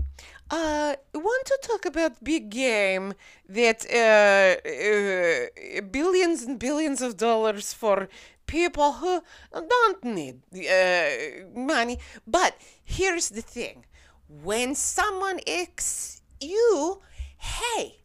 uh, 0.52 0.96
I 1.14 1.18
want 1.18 1.46
to 1.46 1.60
talk 1.62 1.86
about 1.86 2.24
big 2.24 2.50
game 2.50 3.14
that 3.50 3.86
uh, 3.92 5.80
uh, 5.80 5.82
billions 5.92 6.44
and 6.44 6.60
billions 6.60 7.02
of 7.02 7.18
dollars 7.18 7.74
for 7.74 8.08
people 8.46 8.94
who 8.94 9.22
don't 9.52 10.04
need 10.04 10.42
uh, 10.54 11.48
money. 11.60 12.00
But 12.28 12.56
here's 12.84 13.30
the 13.30 13.42
thing: 13.42 13.86
when 14.28 14.76
someone 14.76 15.40
asks 15.48 16.22
you, 16.40 17.02
"Hey, 17.38 18.04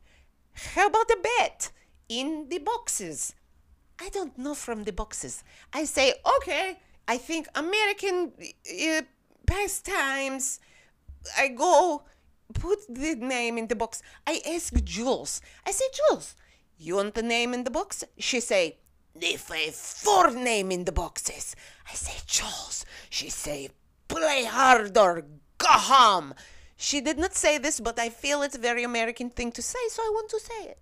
how 0.74 0.86
about 0.86 1.10
a 1.10 1.18
bet 1.22 1.70
in 2.08 2.48
the 2.48 2.58
boxes?" 2.58 3.34
I 4.00 4.08
don't 4.08 4.36
know 4.38 4.54
from 4.54 4.84
the 4.84 4.92
boxes. 4.92 5.44
I 5.72 5.84
say, 5.84 6.14
"Okay." 6.36 6.78
I 7.10 7.18
think 7.18 7.48
American 7.56 8.32
uh, 8.38 9.02
pastimes. 9.44 10.60
I 11.36 11.48
go 11.48 12.04
put 12.54 12.78
the 12.88 13.16
name 13.16 13.58
in 13.58 13.66
the 13.66 13.74
box. 13.74 14.00
I 14.26 14.40
ask 14.46 14.72
Jules. 14.84 15.40
I 15.66 15.72
say, 15.72 15.84
Jules, 15.92 16.36
you 16.78 16.94
want 16.96 17.14
the 17.14 17.22
name 17.22 17.52
in 17.52 17.64
the 17.64 17.70
box? 17.70 18.04
She 18.16 18.38
say, 18.38 18.76
if 19.20 19.50
I 19.50 19.70
four 19.70 20.30
name 20.30 20.70
in 20.70 20.84
the 20.84 20.92
boxes. 20.92 21.56
I 21.90 21.94
say, 21.94 22.16
Jules. 22.26 22.84
She 23.10 23.28
say, 23.28 23.70
play 24.06 24.44
harder, 24.44 25.24
go 25.58 25.68
home. 25.68 26.34
She 26.76 27.00
did 27.00 27.18
not 27.18 27.34
say 27.34 27.58
this, 27.58 27.80
but 27.80 27.98
I 27.98 28.08
feel 28.08 28.42
it's 28.42 28.56
a 28.56 28.60
very 28.60 28.84
American 28.84 29.30
thing 29.30 29.50
to 29.52 29.62
say, 29.62 29.80
so 29.88 30.02
I 30.02 30.10
want 30.14 30.30
to 30.30 30.40
say 30.40 30.64
it. 30.70 30.78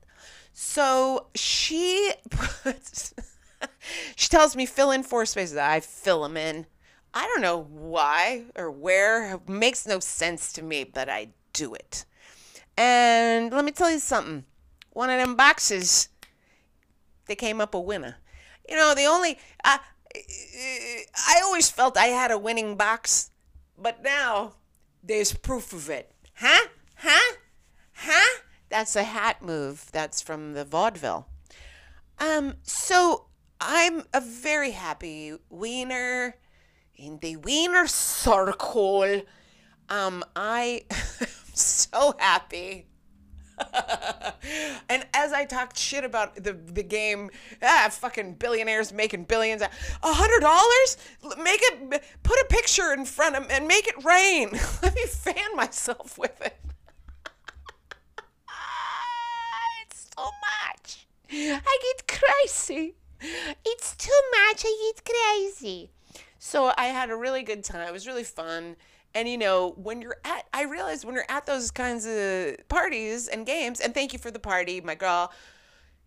So 0.61 1.29
she 1.37 2.11
puts 2.31 3.15
she 4.17 4.29
tells 4.29 4.57
me 4.57 4.67
fill 4.67 4.91
in 4.91 5.05
four 5.05 5.25
spaces. 5.25 5.57
I 5.57 5.79
fill 5.79 6.25
them 6.25 6.37
in. 6.37 6.67
I 7.15 7.29
don't 7.29 7.43
know 7.43 7.63
why 7.63 8.43
or 8.57 8.69
where. 8.69 9.35
It 9.35 9.49
makes 9.49 9.87
no 9.87 10.01
sense 10.01 10.53
to 10.55 10.63
me, 10.63 10.83
but 10.83 11.09
I 11.09 11.29
do 11.53 11.75
it. 11.75 12.05
And 12.77 13.53
let 13.53 13.65
me 13.65 13.71
tell 13.71 13.89
you 13.89 14.01
something. 14.01 14.45
One 14.91 15.11
of 15.11 15.21
them 15.21 15.37
boxes, 15.37 16.09
they 17.27 17.37
came 17.37 17.61
up 17.61 17.73
a 17.73 17.81
winner. 17.81 18.17
You 18.69 18.75
know, 18.75 18.97
the 18.97 19.05
only 19.05 19.39
I, 19.63 19.79
I 20.13 21.41
always 21.45 21.71
felt 21.71 21.97
I 21.97 22.07
had 22.07 22.33
a 22.33 22.39
winning 22.39 22.75
box, 22.75 23.31
but 23.81 24.03
now 24.03 24.55
there's 25.05 25.33
proof 25.33 25.73
of 25.73 25.89
it. 25.89 26.11
Huh? 26.35 26.67
Huh? 26.97 27.37
Huh? 27.93 28.41
That's 28.79 28.95
a 28.95 29.03
hat 29.03 29.43
move. 29.43 29.91
That's 29.91 30.23
from 30.23 30.53
the 30.53 30.65
vaudeville. 30.65 31.27
Um, 32.21 32.59
so 32.63 33.25
I'm 33.61 34.05
a 34.15 34.21
very 34.21 34.71
happy 34.71 35.35
wiener 35.51 36.37
in 36.95 37.19
the 37.19 37.35
wiener 37.39 37.89
circle. 37.89 39.23
Um, 39.89 40.23
I 40.37 40.83
am 40.91 41.27
so 41.55 42.15
happy. 42.21 42.87
and 44.89 45.05
as 45.13 45.33
I 45.33 45.45
talked 45.45 45.77
shit 45.77 46.05
about 46.05 46.37
the 46.37 46.53
the 46.53 46.85
game, 46.85 47.31
ah, 47.61 47.89
fucking 47.91 48.35
billionaires 48.35 48.93
making 48.93 49.25
billions, 49.25 49.61
a 49.61 49.71
hundred 50.05 50.39
dollars, 50.39 50.99
make 51.43 51.63
it, 51.63 52.05
put 52.23 52.39
a 52.39 52.47
picture 52.49 52.93
in 52.93 53.07
front 53.07 53.35
of 53.35 53.51
and 53.51 53.67
make 53.67 53.89
it 53.89 54.05
rain. 54.05 54.51
Let 54.85 54.95
me 54.95 55.07
fan 55.07 55.57
myself 55.57 56.17
with 56.17 56.41
it. 56.41 56.57
it's 59.91 60.08
so 60.19 60.31
much. 60.73 61.07
I 61.31 61.79
get 61.83 62.21
crazy. 62.21 62.95
It's 63.65 63.97
too 63.97 64.21
much. 64.31 64.65
I 64.65 64.93
get 64.95 65.05
crazy. 65.05 65.91
So 66.39 66.73
I 66.77 66.87
had 66.87 67.11
a 67.11 67.17
really 67.17 67.43
good 67.43 67.65
time. 67.65 67.87
It 67.87 67.93
was 67.93 68.07
really 68.07 68.25
fun. 68.25 68.77
And 69.15 69.29
you 69.29 69.39
know, 69.39 69.75
when 69.77 70.03
you're 70.03 70.19
at, 70.25 70.47
I 70.53 70.65
realized 70.65 71.05
when 71.05 71.15
you're 71.15 71.25
at 71.29 71.47
those 71.47 71.71
kinds 71.71 72.07
of 72.07 72.57
parties 72.69 73.29
and 73.29 73.47
games, 73.47 73.81
and 73.81 73.95
thank 73.95 74.13
you 74.13 74.19
for 74.19 74.31
the 74.31 74.39
party, 74.39 74.81
my 74.81 74.95
girl, 74.95 75.33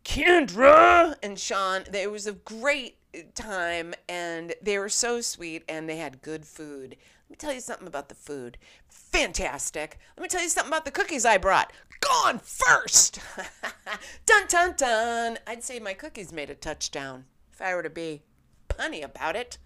Kendra 0.03 1.15
and 1.21 1.39
Sean. 1.39 1.83
It 1.93 2.11
was 2.11 2.27
a 2.27 2.33
great 2.33 2.97
time, 3.35 3.93
and 4.07 4.53
they 4.61 4.77
were 4.77 4.89
so 4.89 5.21
sweet, 5.21 5.63
and 5.67 5.87
they 5.87 5.97
had 5.97 6.21
good 6.21 6.45
food. 6.45 6.95
Let 7.29 7.29
me 7.29 7.35
tell 7.37 7.53
you 7.53 7.61
something 7.61 7.87
about 7.87 8.09
the 8.09 8.15
food. 8.15 8.57
Fantastic. 8.89 9.99
Let 10.17 10.23
me 10.23 10.29
tell 10.29 10.41
you 10.41 10.49
something 10.49 10.71
about 10.71 10.85
the 10.85 10.91
cookies 10.91 11.25
I 11.25 11.37
brought 11.37 11.71
gone 12.01 12.39
first. 12.39 13.19
dun 14.25 14.47
dun 14.47 14.73
dun. 14.75 15.37
I'd 15.47 15.63
say 15.63 15.79
my 15.79 15.93
cookies 15.93 16.33
made 16.33 16.49
a 16.49 16.55
touchdown 16.55 17.25
if 17.53 17.61
I 17.61 17.73
were 17.73 17.83
to 17.83 17.89
be 17.89 18.23
punny 18.67 19.03
about 19.03 19.35
it. 19.35 19.57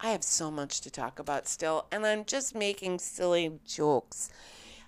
I 0.00 0.10
have 0.10 0.24
so 0.24 0.50
much 0.50 0.80
to 0.82 0.90
talk 0.90 1.18
about 1.18 1.46
still, 1.46 1.86
and 1.92 2.06
I'm 2.06 2.24
just 2.24 2.54
making 2.54 2.98
silly 2.98 3.60
jokes. 3.66 4.30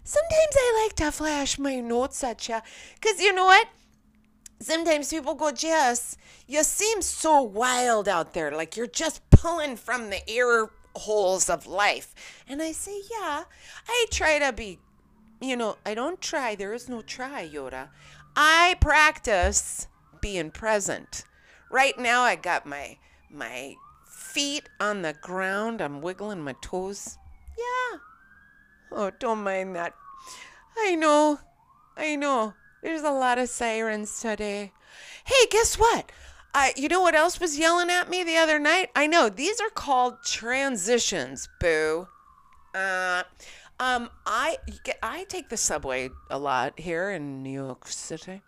Sometimes 0.04 0.56
I 0.56 0.84
like 0.84 0.96
to 0.96 1.12
flash 1.12 1.58
my 1.58 1.80
notes 1.80 2.22
at 2.24 2.48
you, 2.48 2.58
because 3.00 3.20
you 3.20 3.32
know 3.32 3.46
what? 3.46 3.68
Sometimes 4.58 5.10
people 5.10 5.34
go, 5.34 5.52
Jess, 5.52 6.16
you 6.46 6.62
seem 6.64 7.02
so 7.02 7.42
wild 7.42 8.08
out 8.08 8.32
there, 8.32 8.50
like 8.50 8.76
you're 8.76 8.86
just 8.86 9.28
pulling 9.30 9.76
from 9.76 10.10
the 10.10 10.28
air 10.28 10.70
holes 10.94 11.50
of 11.50 11.66
life. 11.66 12.14
And 12.48 12.62
I 12.62 12.72
say, 12.72 13.02
yeah, 13.10 13.44
I 13.86 14.06
try 14.10 14.38
to 14.38 14.52
be 14.52 14.78
you 15.40 15.56
know, 15.56 15.76
I 15.84 15.94
don't 15.94 16.20
try. 16.20 16.54
There 16.54 16.72
is 16.72 16.88
no 16.88 17.02
try, 17.02 17.48
Yoda. 17.48 17.88
I 18.34 18.76
practice 18.80 19.86
being 20.20 20.50
present. 20.50 21.24
Right 21.70 21.98
now, 21.98 22.22
I 22.22 22.36
got 22.36 22.66
my 22.66 22.98
my 23.30 23.74
feet 24.06 24.68
on 24.80 25.02
the 25.02 25.14
ground. 25.20 25.80
I'm 25.80 26.00
wiggling 26.00 26.42
my 26.42 26.54
toes. 26.60 27.18
Yeah. 27.58 27.98
Oh, 28.92 29.10
don't 29.18 29.42
mind 29.42 29.76
that. 29.76 29.94
I 30.78 30.94
know. 30.94 31.40
I 31.96 32.16
know. 32.16 32.54
There's 32.86 33.02
a 33.02 33.10
lot 33.10 33.36
of 33.38 33.48
sirens 33.48 34.20
today. 34.20 34.70
Hey, 35.24 35.46
guess 35.50 35.74
what? 35.76 36.12
I, 36.54 36.72
you 36.76 36.86
know 36.86 37.00
what 37.00 37.16
else 37.16 37.40
was 37.40 37.58
yelling 37.58 37.90
at 37.90 38.08
me 38.08 38.22
the 38.22 38.36
other 38.36 38.60
night? 38.60 38.90
I 38.94 39.08
know 39.08 39.28
these 39.28 39.60
are 39.60 39.70
called 39.70 40.22
transitions, 40.24 41.48
boo. 41.58 42.06
Uh, 42.72 43.24
um, 43.80 44.08
I 44.24 44.58
I 45.02 45.24
take 45.24 45.48
the 45.48 45.56
subway 45.56 46.10
a 46.30 46.38
lot 46.38 46.78
here 46.78 47.10
in 47.10 47.42
New 47.42 47.50
York 47.50 47.88
City, 47.88 48.40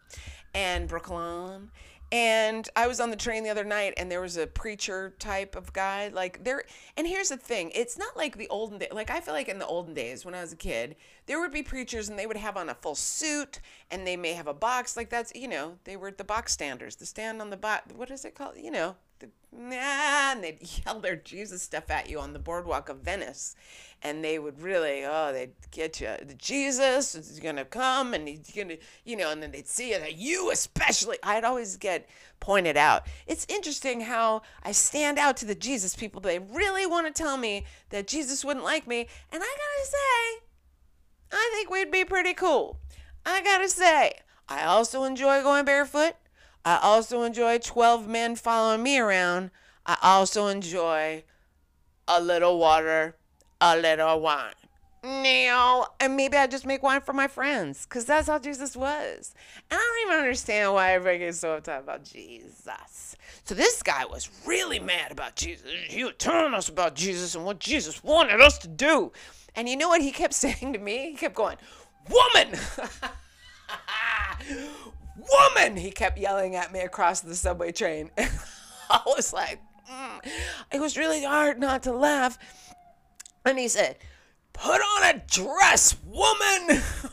and 0.55 0.87
Brooklyn, 0.87 1.72
And 2.11 2.68
I 2.75 2.87
was 2.87 3.01
on 3.01 3.11
the 3.11 3.16
train 3.16 3.44
the 3.44 3.51
other 3.51 3.64
night 3.64 3.94
and 3.99 4.11
there 4.11 4.21
was 4.21 4.38
a 4.38 4.47
preacher 4.47 5.14
type 5.18 5.55
of 5.55 5.73
guy. 5.73 6.09
Like 6.09 6.42
there 6.44 6.64
and 6.97 7.07
here's 7.07 7.29
the 7.29 7.37
thing, 7.37 7.71
it's 7.75 7.99
not 7.99 8.16
like 8.16 8.38
the 8.38 8.49
olden 8.49 8.79
day. 8.79 8.88
like 8.90 9.11
I 9.11 9.21
feel 9.21 9.35
like 9.35 9.49
in 9.49 9.59
the 9.59 9.66
olden 9.66 9.94
days 9.94 10.25
when 10.25 10.35
I 10.35 10.40
was 10.40 10.53
a 10.53 10.57
kid, 10.57 10.97
there 11.27 11.38
would 11.40 11.53
be 11.53 11.62
preachers 11.62 12.09
and 12.09 12.18
they 12.18 12.27
would 12.27 12.37
have 12.37 12.57
on 12.57 12.71
a 12.71 12.75
full 12.75 12.94
suit 12.94 13.61
and 13.90 14.07
they 14.07 14.16
may 14.16 14.33
have 14.33 14.47
a 14.47 14.55
box 14.55 14.97
like 14.97 15.11
that's 15.11 15.35
you 15.35 15.49
know, 15.49 15.77
they 15.85 15.97
were 15.97 16.11
the 16.11 16.25
box 16.25 16.53
standers, 16.53 16.97
the 16.97 17.07
stand 17.07 17.42
on 17.42 17.51
the 17.51 17.57
box 17.57 17.92
what 17.94 18.11
is 18.11 18.25
it 18.25 18.35
called? 18.35 18.55
You 18.57 18.71
know, 18.71 18.97
nah, 19.52 20.33
and 20.33 20.42
they'd 20.42 20.59
yell 20.87 21.00
their 21.00 21.16
Jesus 21.16 21.62
stuff 21.62 21.90
at 21.90 22.09
you 22.09 22.20
on 22.20 22.33
the 22.33 22.38
boardwalk 22.38 22.88
of 22.88 22.98
Venice. 22.98 23.57
And 24.00 24.24
they 24.24 24.38
would 24.38 24.62
really, 24.62 25.04
oh, 25.04 25.33
they'd 25.33 25.54
get 25.72 26.00
you. 26.00 26.11
Jesus 26.37 27.16
is 27.16 27.40
going 27.40 27.57
to 27.57 27.64
come 27.64 28.14
and 28.14 28.28
he's 28.28 28.52
going 28.52 28.68
to, 28.68 28.78
you 29.04 29.16
know, 29.16 29.33
and 29.33 29.42
then 29.42 29.50
they'd 29.50 29.66
see 29.66 29.92
that 29.92 30.16
you 30.16 30.52
especially. 30.52 31.16
I'd 31.22 31.42
always 31.42 31.76
get 31.76 32.09
pointed 32.38 32.76
out. 32.76 33.07
It's 33.26 33.44
interesting 33.48 34.02
how 34.02 34.42
I 34.62 34.70
stand 34.70 35.18
out 35.18 35.37
to 35.38 35.46
the 35.46 35.54
Jesus 35.57 35.96
people. 35.96 36.20
They 36.20 36.38
really 36.38 36.87
want 36.87 37.09
to 37.09 37.12
tell 37.12 37.37
me 37.37 37.64
that 37.90 38.07
Jesus 38.07 38.44
wouldn't 38.44 38.64
like 38.64 38.87
me. 38.87 39.09
And 39.33 39.42
I 39.42 39.46
got 39.46 39.85
to 39.85 39.90
say, 39.90 40.44
I 41.33 41.50
think 41.54 41.70
we'd 41.70 41.90
be 41.90 42.04
pretty 42.04 42.35
cool. 42.35 42.78
I 43.26 43.42
got 43.42 43.59
to 43.59 43.68
say, 43.68 44.12
I 44.48 44.62
also 44.64 45.04
enjoy 45.04 45.42
going 45.42 45.64
barefoot. 45.64 46.14
I 46.68 46.78
also 46.83 47.22
enjoy 47.22 47.57
12 47.57 48.07
men 48.07 48.37
following 48.37 48.83
me 48.83 48.98
around. 48.98 49.52
I 49.87 49.96
also 50.02 50.48
enjoy 50.48 51.24
a 52.07 52.20
little 52.20 52.59
water, 52.59 53.16
a 53.59 53.74
little 53.78 54.20
wine. 54.20 54.52
Now, 55.02 55.87
and 55.98 56.14
maybe 56.14 56.37
I 56.37 56.46
just 56.46 56.66
make 56.66 56.83
wine 56.83 57.00
for 57.00 57.14
my 57.14 57.26
friends 57.26 57.87
because 57.87 58.04
that's 58.04 58.28
how 58.28 58.38
Jesus 58.38 58.76
was. 58.76 59.35
And 59.70 59.81
I 59.81 59.83
don't 59.83 60.11
even 60.11 60.20
understand 60.20 60.74
why 60.74 60.92
everybody 60.92 61.20
gets 61.20 61.38
so 61.38 61.54
upset 61.54 61.85
about 61.85 62.04
Jesus. 62.04 63.16
So 63.44 63.54
this 63.54 63.83
guy 63.83 64.04
was 64.04 64.28
really 64.46 64.78
mad 64.78 65.11
about 65.11 65.37
Jesus. 65.37 65.70
He 65.87 66.04
was 66.04 66.16
telling 66.18 66.52
us 66.52 66.68
about 66.68 66.94
Jesus 66.94 67.35
and 67.35 67.46
what 67.46 67.61
Jesus 67.61 68.04
wanted 68.04 68.42
us 68.42 68.59
to 68.59 68.68
do. 68.68 69.11
And 69.57 69.70
you 69.70 69.76
know 69.78 69.88
what 69.88 70.02
he 70.02 70.11
kept 70.11 70.35
saying 70.44 70.74
to 70.74 70.78
me? 70.78 71.12
He 71.12 71.16
kept 71.16 71.35
going, 71.35 71.57
Woman! 72.11 72.61
Woman! 75.18 75.76
He 75.76 75.90
kept 75.90 76.18
yelling 76.18 76.54
at 76.54 76.72
me 76.72 76.81
across 76.81 77.20
the 77.20 77.35
subway 77.35 77.72
train. 77.72 78.11
I 78.90 79.02
was 79.07 79.33
like, 79.33 79.61
mm. 79.90 80.20
it 80.72 80.81
was 80.81 80.96
really 80.96 81.24
hard 81.24 81.59
not 81.59 81.83
to 81.85 81.92
laugh. 81.92 82.38
And 83.44 83.59
he 83.59 83.68
said, 83.68 83.96
Put 84.52 84.81
on 84.81 85.14
a 85.14 85.22
dress, 85.28 85.96
woman! 86.04 86.83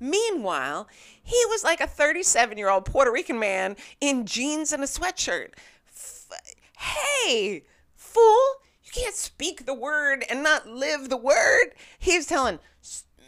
Meanwhile, 0.00 0.88
he 1.22 1.40
was 1.48 1.64
like 1.64 1.80
a 1.80 1.86
37 1.86 2.58
year 2.58 2.68
old 2.68 2.84
Puerto 2.84 3.10
Rican 3.10 3.38
man 3.38 3.76
in 4.00 4.26
jeans 4.26 4.72
and 4.72 4.82
a 4.82 4.86
sweatshirt. 4.86 5.50
F- 5.88 6.28
hey, 6.76 7.62
fool, 7.94 8.46
you 8.82 8.90
can't 8.92 9.14
speak 9.14 9.64
the 9.64 9.74
word 9.74 10.24
and 10.28 10.42
not 10.42 10.66
live 10.66 11.08
the 11.08 11.16
word. 11.16 11.70
He 11.98 12.16
was 12.16 12.26
telling 12.26 12.58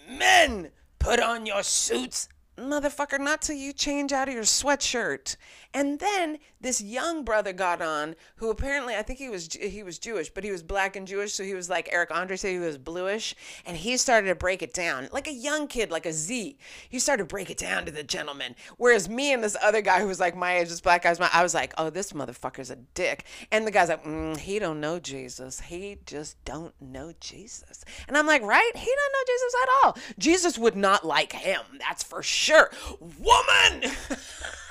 men, 0.08 0.70
put 1.06 1.20
on 1.20 1.46
your 1.46 1.62
suits 1.62 2.28
motherfucker, 2.58 3.20
not 3.20 3.40
till 3.40 3.54
you 3.54 3.72
change 3.72 4.12
out 4.12 4.26
of 4.26 4.34
your 4.34 4.42
sweatshirt. 4.42 5.36
And 5.76 5.98
then 5.98 6.38
this 6.58 6.80
young 6.80 7.22
brother 7.22 7.52
got 7.52 7.82
on, 7.82 8.16
who 8.36 8.48
apparently 8.48 8.96
I 8.96 9.02
think 9.02 9.18
he 9.18 9.28
was 9.28 9.52
he 9.52 9.82
was 9.82 9.98
Jewish, 9.98 10.30
but 10.30 10.42
he 10.42 10.50
was 10.50 10.62
black 10.62 10.96
and 10.96 11.06
Jewish, 11.06 11.34
so 11.34 11.44
he 11.44 11.52
was 11.52 11.68
like 11.68 11.90
Eric 11.92 12.10
Andre 12.10 12.38
said 12.38 12.52
he 12.52 12.58
was 12.58 12.78
bluish, 12.78 13.34
and 13.66 13.76
he 13.76 13.98
started 13.98 14.28
to 14.28 14.34
break 14.34 14.62
it 14.62 14.72
down 14.72 15.10
like 15.12 15.28
a 15.28 15.34
young 15.34 15.68
kid, 15.68 15.90
like 15.90 16.06
a 16.06 16.14
Z. 16.14 16.56
He 16.88 16.98
started 16.98 17.24
to 17.24 17.28
break 17.28 17.50
it 17.50 17.58
down 17.58 17.84
to 17.84 17.92
the 17.92 18.02
gentleman. 18.02 18.56
Whereas 18.78 19.06
me 19.06 19.34
and 19.34 19.44
this 19.44 19.54
other 19.62 19.82
guy 19.82 20.00
who 20.00 20.06
was 20.06 20.18
like 20.18 20.34
my 20.34 20.56
age, 20.56 20.70
this 20.70 20.80
black 20.80 21.02
guy's 21.02 21.20
my, 21.20 21.28
I 21.30 21.42
was 21.42 21.52
like, 21.52 21.74
oh, 21.76 21.90
this 21.90 22.14
motherfucker's 22.14 22.70
a 22.70 22.76
dick. 22.94 23.26
And 23.52 23.66
the 23.66 23.70
guy's 23.70 23.90
like, 23.90 24.02
mm, 24.02 24.38
he 24.38 24.58
don't 24.58 24.80
know 24.80 24.98
Jesus. 24.98 25.60
He 25.60 25.98
just 26.06 26.42
don't 26.46 26.72
know 26.80 27.12
Jesus. 27.20 27.84
And 28.08 28.16
I'm 28.16 28.26
like, 28.26 28.40
right? 28.40 28.72
He 28.74 28.86
don't 28.86 29.12
know 29.12 29.24
Jesus 29.26 29.54
at 29.62 29.68
all. 29.84 29.98
Jesus 30.18 30.56
would 30.56 30.74
not 30.74 31.04
like 31.04 31.32
him. 31.32 31.60
That's 31.80 32.02
for 32.02 32.22
sure. 32.22 32.70
Woman. 32.98 33.92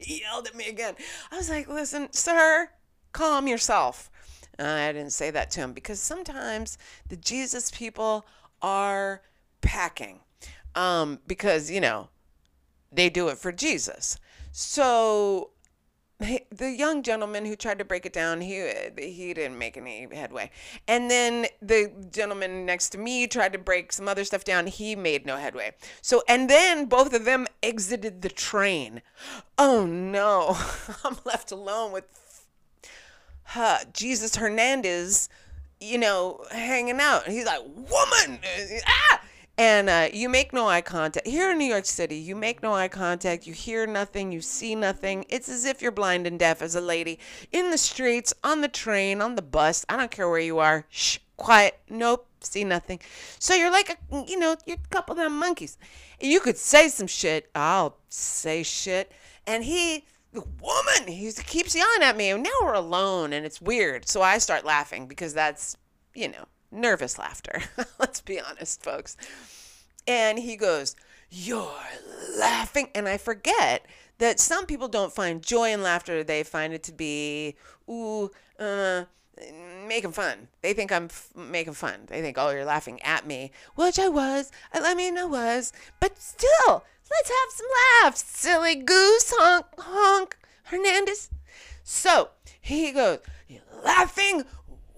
he 0.00 0.20
yelled 0.22 0.46
at 0.46 0.54
me 0.54 0.68
again. 0.68 0.94
I 1.30 1.36
was 1.36 1.48
like, 1.48 1.68
listen, 1.68 2.12
sir, 2.12 2.70
calm 3.12 3.46
yourself. 3.46 4.10
I 4.58 4.92
didn't 4.92 5.12
say 5.12 5.30
that 5.30 5.50
to 5.52 5.60
him 5.60 5.72
because 5.72 6.00
sometimes 6.00 6.76
the 7.08 7.16
Jesus 7.16 7.70
people 7.70 8.26
are 8.60 9.22
packing 9.62 10.20
um, 10.74 11.20
because, 11.26 11.70
you 11.70 11.80
know, 11.80 12.08
they 12.92 13.08
do 13.08 13.28
it 13.28 13.38
for 13.38 13.52
Jesus. 13.52 14.18
So 14.52 15.50
the 16.20 16.70
young 16.70 17.02
gentleman 17.02 17.46
who 17.46 17.56
tried 17.56 17.78
to 17.78 17.84
break 17.84 18.04
it 18.04 18.12
down, 18.12 18.42
he 18.42 18.70
he 18.98 19.32
didn't 19.32 19.58
make 19.58 19.76
any 19.76 20.06
headway. 20.12 20.50
And 20.86 21.10
then 21.10 21.46
the 21.62 21.90
gentleman 22.10 22.66
next 22.66 22.90
to 22.90 22.98
me 22.98 23.26
tried 23.26 23.54
to 23.54 23.58
break 23.58 23.92
some 23.92 24.06
other 24.06 24.24
stuff 24.24 24.44
down. 24.44 24.66
He 24.66 24.94
made 24.94 25.24
no 25.24 25.36
headway. 25.36 25.72
So 26.02 26.22
and 26.28 26.50
then 26.50 26.84
both 26.86 27.14
of 27.14 27.24
them 27.24 27.46
exited 27.62 28.20
the 28.20 28.28
train. 28.28 29.00
Oh 29.56 29.86
no, 29.86 30.58
I'm 31.04 31.16
left 31.24 31.52
alone 31.52 31.92
with 31.92 32.04
uh, 33.56 33.78
Jesus 33.92 34.36
Hernandez, 34.36 35.30
you 35.80 35.96
know, 35.96 36.44
hanging 36.50 37.00
out. 37.00 37.24
And 37.24 37.34
He's 37.34 37.46
like, 37.46 37.62
"Woman, 37.64 38.40
ah!" 38.86 39.20
And 39.60 39.90
uh, 39.90 40.08
you 40.10 40.30
make 40.30 40.54
no 40.54 40.68
eye 40.68 40.80
contact. 40.80 41.26
Here 41.26 41.50
in 41.50 41.58
New 41.58 41.66
York 41.66 41.84
City, 41.84 42.16
you 42.16 42.34
make 42.34 42.62
no 42.62 42.72
eye 42.72 42.88
contact. 42.88 43.46
You 43.46 43.52
hear 43.52 43.86
nothing. 43.86 44.32
You 44.32 44.40
see 44.40 44.74
nothing. 44.74 45.26
It's 45.28 45.50
as 45.50 45.66
if 45.66 45.82
you're 45.82 45.92
blind 45.92 46.26
and 46.26 46.38
deaf 46.38 46.62
as 46.62 46.74
a 46.74 46.80
lady 46.80 47.18
in 47.52 47.70
the 47.70 47.76
streets, 47.76 48.32
on 48.42 48.62
the 48.62 48.68
train, 48.68 49.20
on 49.20 49.34
the 49.34 49.42
bus. 49.42 49.84
I 49.86 49.98
don't 49.98 50.10
care 50.10 50.30
where 50.30 50.40
you 50.40 50.60
are. 50.60 50.86
Shh, 50.88 51.18
quiet. 51.36 51.78
Nope, 51.90 52.26
see 52.40 52.64
nothing. 52.64 53.00
So 53.38 53.52
you're 53.52 53.70
like 53.70 53.90
a, 53.90 54.24
you 54.26 54.38
know, 54.38 54.56
you're 54.64 54.78
a 54.82 54.88
couple 54.88 55.12
of 55.12 55.18
them 55.18 55.38
monkeys. 55.38 55.76
You 56.18 56.40
could 56.40 56.56
say 56.56 56.88
some 56.88 57.06
shit. 57.06 57.50
I'll 57.54 57.98
say 58.08 58.62
shit. 58.62 59.12
And 59.46 59.62
he, 59.62 60.06
the 60.32 60.40
woman, 60.40 61.06
he 61.06 61.30
keeps 61.32 61.74
yelling 61.74 62.02
at 62.02 62.16
me. 62.16 62.30
And 62.30 62.42
now 62.42 62.50
we're 62.62 62.72
alone, 62.72 63.34
and 63.34 63.44
it's 63.44 63.60
weird. 63.60 64.08
So 64.08 64.22
I 64.22 64.38
start 64.38 64.64
laughing 64.64 65.06
because 65.06 65.34
that's, 65.34 65.76
you 66.14 66.28
know, 66.28 66.46
nervous 66.70 67.18
laughter. 67.18 67.62
Let's 67.98 68.20
be 68.20 68.40
honest, 68.40 68.82
folks. 68.82 69.16
And 70.06 70.38
he 70.38 70.56
goes, 70.56 70.96
You're 71.30 71.74
laughing. 72.38 72.88
And 72.94 73.08
I 73.08 73.16
forget 73.16 73.86
that 74.18 74.38
some 74.38 74.66
people 74.66 74.88
don't 74.88 75.12
find 75.12 75.42
joy 75.42 75.72
in 75.72 75.82
laughter. 75.82 76.22
They 76.22 76.42
find 76.42 76.72
it 76.72 76.82
to 76.84 76.92
be, 76.92 77.56
ooh, 77.88 78.30
uh, 78.58 79.04
making 79.86 80.12
fun. 80.12 80.48
They 80.62 80.72
think 80.72 80.92
I'm 80.92 81.06
f- 81.06 81.30
making 81.34 81.72
fun. 81.74 82.02
They 82.06 82.20
think, 82.20 82.36
oh, 82.38 82.50
you're 82.50 82.64
laughing 82.64 83.00
at 83.02 83.26
me, 83.26 83.52
which 83.74 83.98
I 83.98 84.08
was. 84.08 84.50
I 84.72 84.94
mean, 84.94 85.16
I 85.18 85.24
was. 85.24 85.72
But 85.98 86.18
still, 86.20 86.84
let's 87.10 87.28
have 87.28 87.50
some 87.50 87.66
laughs, 88.02 88.24
silly 88.24 88.74
goose, 88.76 89.32
honk, 89.36 89.66
honk, 89.78 90.36
Hernandez. 90.64 91.30
So 91.82 92.30
he 92.60 92.92
goes, 92.92 93.18
you're 93.48 93.62
laughing 93.84 94.44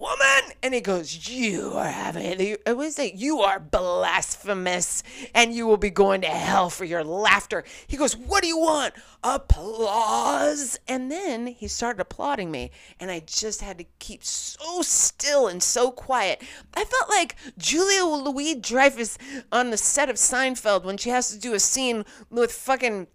woman? 0.03 0.55
And 0.61 0.73
he 0.73 0.81
goes 0.81 1.29
you 1.29 1.71
are 1.75 1.89
having 1.89 2.57
i 2.67 2.73
would 2.73 2.91
say 2.91 3.13
you 3.15 3.39
are 3.39 3.59
blasphemous 3.59 5.01
and 5.33 5.53
you 5.53 5.65
will 5.65 5.77
be 5.77 5.89
going 5.89 6.21
to 6.21 6.27
hell 6.27 6.69
for 6.69 6.83
your 6.83 7.03
laughter. 7.03 7.63
He 7.87 7.97
goes 7.97 8.17
what 8.17 8.41
do 8.41 8.47
you 8.47 8.57
want? 8.57 8.93
Applause? 9.23 10.77
And 10.87 11.09
then 11.09 11.47
he 11.47 11.67
started 11.67 12.01
applauding 12.01 12.51
me 12.51 12.71
and 12.99 13.09
i 13.09 13.21
just 13.21 13.61
had 13.61 13.77
to 13.77 13.85
keep 13.99 14.23
so 14.23 14.81
still 14.81 15.47
and 15.47 15.63
so 15.63 15.89
quiet. 15.89 16.43
I 16.73 16.83
felt 16.83 17.09
like 17.09 17.35
julia 17.57 18.03
louis 18.03 18.55
dreyfus 18.55 19.17
on 19.51 19.71
the 19.71 19.77
set 19.77 20.09
of 20.09 20.17
seinfeld 20.17 20.83
when 20.83 20.97
she 20.97 21.09
has 21.11 21.29
to 21.29 21.39
do 21.39 21.53
a 21.53 21.59
scene 21.59 22.03
with 22.29 22.51
fucking 22.51 23.07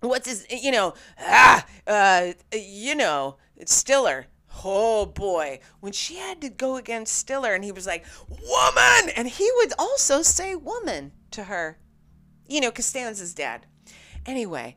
what's 0.00 0.28
his 0.28 0.46
you 0.48 0.70
know 0.70 0.94
ah 1.20 1.66
uh 1.88 2.32
you 2.52 2.94
know 2.94 3.36
stiller 3.64 4.26
Oh 4.64 5.06
boy, 5.06 5.60
when 5.80 5.92
she 5.92 6.16
had 6.16 6.40
to 6.40 6.48
go 6.48 6.76
against 6.76 7.14
Stiller 7.14 7.54
and 7.54 7.64
he 7.64 7.72
was 7.72 7.86
like, 7.86 8.04
woman! 8.28 9.12
And 9.16 9.28
he 9.28 9.50
would 9.56 9.72
also 9.78 10.22
say 10.22 10.54
woman 10.56 11.12
to 11.32 11.44
her. 11.44 11.78
You 12.46 12.60
know, 12.60 12.70
Costanza's 12.70 13.34
dad. 13.34 13.66
Anyway, 14.26 14.76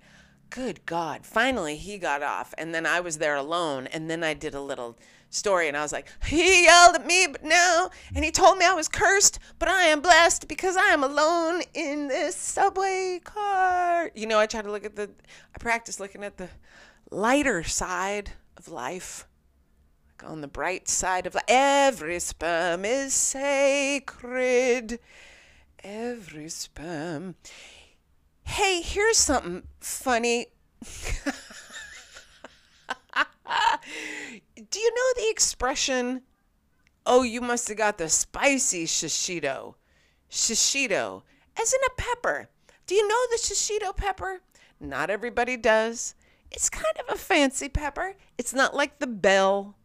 good 0.49 0.85
God. 0.85 1.25
Finally, 1.25 1.77
he 1.77 1.97
got 1.97 2.21
off. 2.21 2.53
And 2.57 2.75
then 2.75 2.85
I 2.85 2.99
was 2.99 3.17
there 3.17 3.35
alone. 3.35 3.87
And 3.87 4.09
then 4.09 4.23
I 4.23 4.33
did 4.33 4.53
a 4.53 4.61
little 4.61 4.97
story 5.29 5.67
and 5.67 5.77
I 5.77 5.81
was 5.81 5.93
like, 5.93 6.07
he 6.25 6.65
yelled 6.65 6.95
at 6.95 7.05
me, 7.05 7.27
but 7.31 7.43
no. 7.43 7.89
And 8.13 8.23
he 8.23 8.31
told 8.31 8.57
me 8.57 8.65
I 8.65 8.73
was 8.73 8.87
cursed, 8.87 9.39
but 9.57 9.69
I 9.69 9.83
am 9.83 10.01
blessed 10.01 10.47
because 10.47 10.77
I 10.77 10.89
am 10.89 11.03
alone 11.03 11.61
in 11.73 12.07
this 12.07 12.35
subway 12.35 13.19
car. 13.23 14.11
You 14.13 14.27
know, 14.27 14.39
I 14.39 14.45
try 14.45 14.61
to 14.61 14.71
look 14.71 14.85
at 14.85 14.95
the, 14.95 15.09
I 15.55 15.57
practice 15.57 15.99
looking 15.99 16.23
at 16.23 16.37
the 16.37 16.49
lighter 17.09 17.63
side 17.63 18.31
of 18.57 18.67
life 18.67 19.27
on 20.23 20.41
the 20.41 20.47
bright 20.47 20.87
side 20.87 21.25
of 21.25 21.35
life. 21.35 21.43
every 21.47 22.19
sperm 22.19 22.85
is 22.85 23.13
sacred. 23.13 24.99
Every 25.83 26.49
sperm. 26.49 27.35
Hey, 28.43 28.81
here's 28.81 29.17
something 29.17 29.63
funny. 29.79 30.47
Do 34.55 34.79
you 34.79 34.91
know 34.93 35.21
the 35.23 35.29
expression, 35.29 36.21
oh, 37.05 37.23
you 37.23 37.41
must 37.41 37.67
have 37.67 37.77
got 37.77 37.97
the 37.97 38.09
spicy 38.09 38.85
shishito? 38.85 39.75
Shishito, 40.29 41.23
as 41.59 41.73
in 41.73 41.79
a 41.85 42.01
pepper. 42.01 42.49
Do 42.87 42.95
you 42.95 43.07
know 43.07 43.25
the 43.29 43.37
shishito 43.37 43.95
pepper? 43.95 44.41
Not 44.79 45.09
everybody 45.09 45.57
does. 45.57 46.15
It's 46.51 46.69
kind 46.69 46.97
of 46.99 47.15
a 47.15 47.17
fancy 47.17 47.69
pepper. 47.69 48.15
It's 48.37 48.53
not 48.53 48.75
like 48.75 48.99
the 48.99 49.07
bell. 49.07 49.75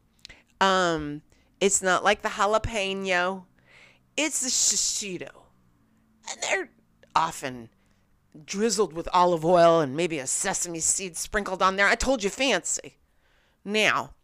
Um, 0.61 1.23
it's 1.61 1.83
not 1.83 2.05
like 2.05 2.23
the 2.23 2.31
jalapeno. 2.31 3.45
It's 4.17 4.41
the 4.41 4.49
shishito. 4.49 5.31
And 6.31 6.43
they're 6.43 6.71
often 7.15 7.69
drizzled 8.45 8.93
with 8.93 9.09
olive 9.13 9.45
oil 9.45 9.81
and 9.81 9.97
maybe 9.97 10.19
a 10.19 10.27
sesame 10.27 10.81
seed 10.81 11.17
sprinkled 11.17 11.63
on 11.63 11.77
there. 11.77 11.87
I 11.87 11.95
told 11.95 12.23
you 12.23 12.31
fancy. 12.31 12.97
Now, 13.65 14.15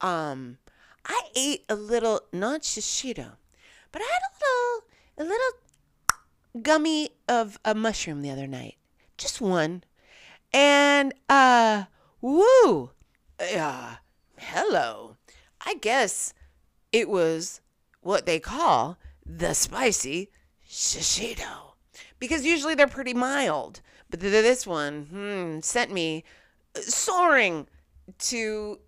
um, 0.00 0.58
I 1.04 1.22
ate 1.34 1.64
a 1.68 1.74
little 1.74 2.22
not 2.32 2.62
shishito, 2.62 3.32
but 3.92 4.02
I 4.02 4.04
had 4.04 4.22
a 4.22 4.32
little 4.38 4.84
a 5.18 5.24
little 5.24 6.62
gummy 6.62 7.10
of 7.28 7.58
a 7.64 7.74
mushroom 7.74 8.22
the 8.22 8.30
other 8.30 8.46
night. 8.46 8.76
Just 9.16 9.40
one. 9.40 9.84
And 10.52 11.14
uh 11.28 11.84
woo. 12.20 12.90
Uh 13.38 13.96
hello. 14.36 15.16
I 15.64 15.74
guess 15.74 16.34
it 16.92 17.08
was 17.08 17.60
what 18.00 18.26
they 18.26 18.40
call 18.40 18.98
the 19.24 19.54
spicy 19.54 20.30
shishito. 20.68 21.74
Because 22.18 22.44
usually 22.44 22.74
they're 22.74 22.86
pretty 22.86 23.14
mild. 23.14 23.80
But 24.10 24.20
this 24.20 24.66
one 24.66 25.06
hmm, 25.06 25.60
sent 25.60 25.92
me 25.92 26.24
soaring 26.74 27.66
to 28.18 28.80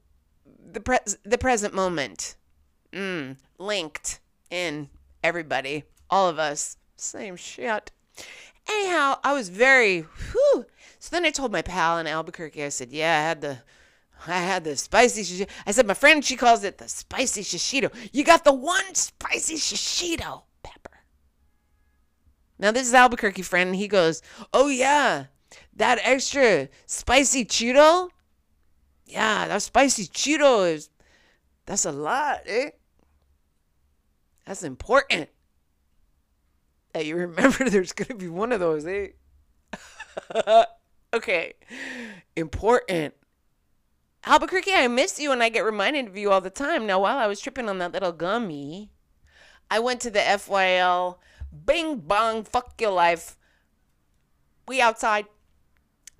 the 0.72 0.80
pre- 0.80 0.98
the 1.24 1.38
present 1.38 1.74
moment. 1.74 2.36
Mm, 2.92 3.36
linked 3.58 4.20
in 4.50 4.90
everybody, 5.22 5.84
all 6.10 6.28
of 6.28 6.38
us, 6.38 6.76
same 6.96 7.36
shit. 7.36 7.90
Anyhow, 8.68 9.18
I 9.24 9.32
was 9.32 9.48
very 9.48 10.00
whew. 10.00 10.66
So 10.98 11.08
then 11.10 11.24
I 11.24 11.30
told 11.30 11.52
my 11.52 11.62
pal 11.62 11.98
in 11.98 12.06
Albuquerque. 12.06 12.64
I 12.64 12.68
said, 12.68 12.92
"Yeah, 12.92 13.18
I 13.18 13.22
had 13.22 13.40
the." 13.40 13.58
I 14.26 14.38
had 14.38 14.64
the 14.64 14.76
spicy 14.76 15.22
shishito. 15.22 15.48
I 15.66 15.72
said, 15.72 15.86
my 15.86 15.94
friend, 15.94 16.24
she 16.24 16.36
calls 16.36 16.64
it 16.64 16.78
the 16.78 16.88
spicy 16.88 17.42
shishito. 17.42 17.92
You 18.12 18.24
got 18.24 18.44
the 18.44 18.52
one 18.52 18.94
spicy 18.94 19.56
shishito 19.56 20.42
pepper. 20.62 21.00
Now, 22.58 22.70
this 22.70 22.86
is 22.86 22.94
Albuquerque 22.94 23.42
friend, 23.42 23.74
he 23.74 23.88
goes, 23.88 24.22
Oh, 24.52 24.68
yeah, 24.68 25.26
that 25.76 25.98
extra 26.02 26.68
spicy 26.86 27.44
Cheeto? 27.44 28.10
Yeah, 29.06 29.48
that 29.48 29.62
spicy 29.62 30.06
Cheeto 30.06 30.72
is, 30.72 30.88
that's 31.66 31.84
a 31.84 31.92
lot, 31.92 32.40
eh? 32.46 32.70
That's 34.46 34.62
important. 34.62 35.28
That 36.92 37.06
you 37.06 37.16
remember 37.16 37.68
there's 37.70 37.92
going 37.92 38.08
to 38.08 38.14
be 38.14 38.28
one 38.28 38.52
of 38.52 38.60
those, 38.60 38.86
eh? 38.86 39.08
okay. 41.14 41.54
Important. 42.36 43.14
Albuquerque, 44.24 44.72
I 44.72 44.86
miss 44.88 45.18
you 45.18 45.32
and 45.32 45.42
I 45.42 45.48
get 45.48 45.64
reminded 45.64 46.06
of 46.06 46.16
you 46.16 46.30
all 46.30 46.40
the 46.40 46.50
time. 46.50 46.86
Now, 46.86 47.00
while 47.00 47.18
I 47.18 47.26
was 47.26 47.40
tripping 47.40 47.68
on 47.68 47.78
that 47.78 47.92
little 47.92 48.12
gummy, 48.12 48.90
I 49.70 49.80
went 49.80 50.00
to 50.02 50.10
the 50.10 50.20
FYL. 50.20 51.16
Bing 51.64 51.98
bong, 51.98 52.44
fuck 52.44 52.80
your 52.80 52.92
life. 52.92 53.36
We 54.68 54.80
outside. 54.80 55.26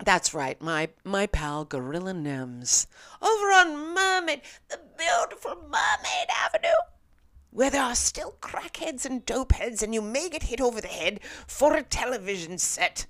That's 0.03 0.33
right, 0.33 0.61
my 0.61 0.89
my 1.05 1.27
pal 1.27 1.63
Gorilla 1.63 2.13
Nems. 2.13 2.87
over 3.21 3.45
on 3.45 3.93
Mermaid, 3.93 4.41
the 4.69 4.79
beautiful 4.97 5.55
Mermaid 5.55 6.27
Avenue, 6.43 6.73
where 7.51 7.69
there 7.69 7.83
are 7.83 7.95
still 7.95 8.35
crackheads 8.41 9.05
and 9.05 9.25
dopeheads, 9.25 9.81
and 9.81 9.93
you 9.93 10.01
may 10.01 10.29
get 10.29 10.43
hit 10.43 10.59
over 10.59 10.81
the 10.81 10.87
head 10.87 11.21
for 11.47 11.75
a 11.75 11.83
television 11.83 12.57
set. 12.57 13.05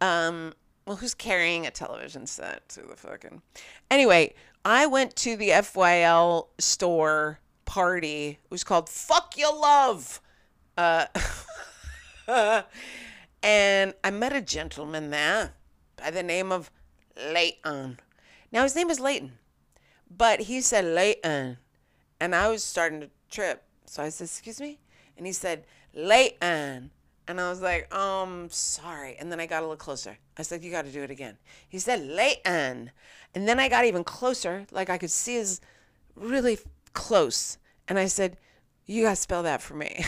Um, 0.00 0.54
well, 0.86 0.96
who's 0.96 1.14
carrying 1.14 1.66
a 1.66 1.70
television 1.70 2.26
set 2.26 2.68
to 2.70 2.82
the 2.82 2.96
fucking? 2.96 3.42
Anyway, 3.90 4.34
I 4.64 4.86
went 4.86 5.16
to 5.16 5.36
the 5.36 5.50
FYL 5.50 6.48
store 6.58 7.40
party. 7.64 8.38
It 8.42 8.50
was 8.50 8.64
called 8.64 8.88
"Fuck 8.88 9.36
Your 9.36 9.54
Love." 9.56 10.20
Uh, 10.76 11.06
and 13.42 13.94
I 14.02 14.10
met 14.10 14.34
a 14.34 14.40
gentleman 14.40 15.10
there 15.10 15.52
by 15.96 16.10
the 16.10 16.22
name 16.22 16.50
of 16.52 16.70
Leighton. 17.16 17.98
Now 18.52 18.62
his 18.62 18.74
name 18.74 18.90
is 18.90 18.98
Leighton, 18.98 19.32
but 20.10 20.40
he 20.40 20.60
said 20.60 20.84
Leighton, 20.84 21.58
and 22.18 22.34
I 22.34 22.48
was 22.48 22.64
starting 22.64 23.00
to 23.00 23.10
trip. 23.30 23.62
So 23.86 24.02
I 24.02 24.08
said, 24.08 24.24
"Excuse 24.24 24.60
me," 24.60 24.78
and 25.16 25.26
he 25.26 25.32
said 25.32 25.64
Leighton, 25.94 26.90
and 27.30 27.40
I 27.40 27.48
was 27.48 27.62
like, 27.62 27.92
"Um, 27.94 28.48
sorry." 28.50 29.16
And 29.18 29.30
then 29.30 29.40
I 29.40 29.46
got 29.46 29.60
a 29.60 29.66
little 29.66 29.76
closer. 29.76 30.18
I 30.36 30.42
said, 30.42 30.62
"You 30.62 30.70
got 30.70 30.84
to 30.84 30.92
do 30.92 31.02
it 31.02 31.10
again." 31.10 31.38
He 31.68 31.78
said 31.78 32.02
Leighton, 32.02 32.90
and 33.34 33.48
then 33.48 33.58
I 33.60 33.68
got 33.68 33.84
even 33.84 34.04
closer, 34.04 34.66
like 34.70 34.90
I 34.90 34.98
could 34.98 35.10
see 35.10 35.34
his 35.34 35.60
really 36.14 36.58
close, 36.92 37.58
and 37.88 37.98
I 37.98 38.06
said, 38.06 38.36
"You 38.86 39.04
got 39.04 39.10
to 39.10 39.16
spell 39.16 39.42
that 39.44 39.62
for 39.62 39.74
me." 39.74 40.04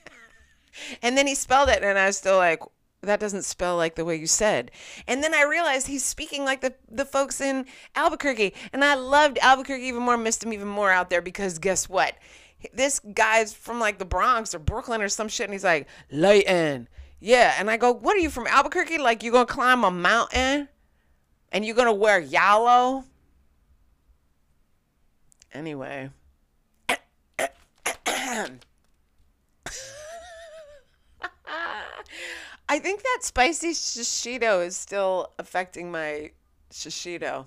and 1.02 1.16
then 1.16 1.26
he 1.26 1.34
spelled 1.34 1.68
it, 1.68 1.82
and 1.82 1.98
I 1.98 2.06
was 2.06 2.16
still 2.16 2.36
like, 2.36 2.60
that 3.02 3.20
doesn't 3.20 3.44
spell 3.44 3.76
like 3.76 3.94
the 3.94 4.04
way 4.04 4.16
you 4.16 4.26
said. 4.26 4.70
And 5.06 5.22
then 5.22 5.34
I 5.34 5.42
realized 5.44 5.86
he's 5.86 6.04
speaking 6.04 6.44
like 6.44 6.60
the, 6.60 6.74
the 6.90 7.04
folks 7.04 7.40
in 7.40 7.66
Albuquerque. 7.96 8.54
And 8.72 8.84
I 8.84 8.94
loved 8.94 9.38
Albuquerque 9.40 9.84
even 9.84 10.02
more, 10.02 10.18
missed 10.18 10.44
him 10.44 10.52
even 10.52 10.68
more 10.68 10.90
out 10.90 11.08
there 11.08 11.22
because 11.22 11.58
guess 11.58 11.88
what? 11.88 12.14
This 12.72 13.00
guy's 13.00 13.52
from 13.52 13.80
like 13.80 13.98
the 13.98 14.04
Bronx 14.04 14.54
or 14.54 14.58
Brooklyn 14.58 15.02
or 15.02 15.08
some 15.08 15.28
shit. 15.28 15.44
And 15.44 15.52
he's 15.52 15.64
like, 15.64 15.86
Leighton. 16.10 16.88
Yeah. 17.20 17.54
And 17.58 17.70
I 17.70 17.76
go, 17.76 17.92
what 17.92 18.16
are 18.16 18.20
you 18.20 18.30
from 18.30 18.46
Albuquerque? 18.46 18.98
Like 18.98 19.22
you're 19.22 19.32
going 19.32 19.46
to 19.46 19.52
climb 19.52 19.84
a 19.84 19.90
mountain 19.90 20.68
and 21.52 21.64
you're 21.64 21.76
going 21.76 21.86
to 21.86 21.92
wear 21.92 22.18
yellow? 22.18 23.04
Anyway. 25.52 26.10
I 32.68 32.78
think 32.78 33.02
that 33.02 33.18
spicy 33.22 33.72
shishito 33.72 34.64
is 34.64 34.76
still 34.76 35.32
affecting 35.38 35.90
my 35.90 36.30
shishito. 36.72 37.46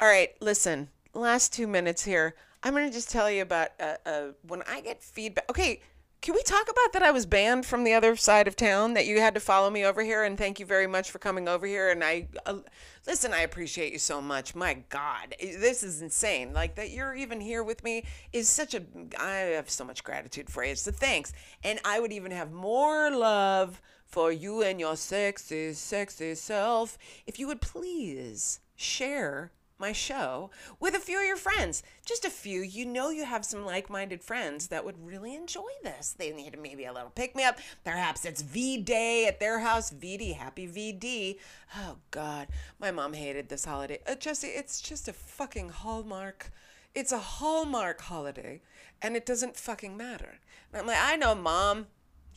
All 0.00 0.08
right, 0.08 0.30
listen. 0.40 0.88
Last 1.14 1.52
two 1.52 1.66
minutes 1.66 2.04
here. 2.04 2.34
I'm 2.64 2.72
going 2.72 2.88
to 2.88 2.92
just 2.92 3.10
tell 3.10 3.30
you 3.30 3.42
about 3.42 3.68
uh, 3.78 3.96
uh, 4.06 4.22
when 4.48 4.62
I 4.66 4.80
get 4.80 5.02
feedback. 5.02 5.44
Okay, 5.50 5.80
can 6.22 6.34
we 6.34 6.42
talk 6.42 6.62
about 6.62 6.94
that 6.94 7.02
I 7.02 7.10
was 7.10 7.26
banned 7.26 7.66
from 7.66 7.84
the 7.84 7.92
other 7.92 8.16
side 8.16 8.48
of 8.48 8.56
town, 8.56 8.94
that 8.94 9.04
you 9.06 9.20
had 9.20 9.34
to 9.34 9.40
follow 9.40 9.68
me 9.68 9.84
over 9.84 10.02
here, 10.02 10.24
and 10.24 10.38
thank 10.38 10.58
you 10.58 10.64
very 10.64 10.86
much 10.86 11.10
for 11.10 11.18
coming 11.18 11.46
over 11.46 11.66
here. 11.66 11.90
And 11.90 12.02
I, 12.02 12.28
uh, 12.46 12.60
listen, 13.06 13.34
I 13.34 13.42
appreciate 13.42 13.92
you 13.92 13.98
so 13.98 14.22
much. 14.22 14.54
My 14.54 14.78
God, 14.88 15.34
this 15.38 15.82
is 15.82 16.00
insane. 16.00 16.54
Like 16.54 16.76
that 16.76 16.90
you're 16.90 17.14
even 17.14 17.42
here 17.42 17.62
with 17.62 17.84
me 17.84 18.04
is 18.32 18.48
such 18.48 18.72
a, 18.72 18.82
I 19.20 19.32
have 19.32 19.68
so 19.68 19.84
much 19.84 20.02
gratitude 20.02 20.48
for 20.48 20.64
you. 20.64 20.74
So 20.74 20.90
thanks. 20.90 21.34
And 21.62 21.78
I 21.84 22.00
would 22.00 22.12
even 22.12 22.32
have 22.32 22.50
more 22.50 23.10
love 23.10 23.82
for 24.06 24.32
you 24.32 24.62
and 24.62 24.80
your 24.80 24.96
sexy, 24.96 25.74
sexy 25.74 26.34
self 26.34 26.96
if 27.26 27.38
you 27.38 27.46
would 27.48 27.60
please 27.60 28.60
share 28.74 29.52
my 29.78 29.92
show 29.92 30.50
with 30.80 30.94
a 30.94 31.00
few 31.00 31.18
of 31.18 31.26
your 31.26 31.36
friends. 31.36 31.82
Just 32.06 32.24
a 32.24 32.30
few. 32.30 32.60
You 32.60 32.86
know 32.86 33.10
you 33.10 33.24
have 33.24 33.44
some 33.44 33.64
like-minded 33.64 34.22
friends 34.22 34.68
that 34.68 34.84
would 34.84 35.04
really 35.04 35.34
enjoy 35.34 35.70
this. 35.82 36.14
They 36.16 36.32
need 36.32 36.58
maybe 36.60 36.84
a 36.84 36.92
little 36.92 37.10
pick-me-up. 37.10 37.58
Perhaps 37.84 38.24
it's 38.24 38.42
V-Day 38.42 39.26
at 39.26 39.40
their 39.40 39.60
house. 39.60 39.90
VD, 39.90 40.36
happy 40.36 40.68
VD. 40.68 41.38
Oh 41.76 41.96
God, 42.10 42.48
my 42.78 42.90
mom 42.90 43.12
hated 43.12 43.48
this 43.48 43.64
holiday. 43.64 43.98
Uh, 44.06 44.14
Jesse, 44.14 44.48
it's 44.48 44.80
just 44.80 45.08
a 45.08 45.12
fucking 45.12 45.70
hallmark. 45.70 46.50
It's 46.94 47.12
a 47.12 47.18
hallmark 47.18 48.02
holiday, 48.02 48.62
and 49.02 49.16
it 49.16 49.26
doesn't 49.26 49.56
fucking 49.56 49.96
matter. 49.96 50.38
And 50.72 50.80
I'm 50.80 50.86
like, 50.86 50.98
I 51.00 51.16
know, 51.16 51.34
mom. 51.34 51.88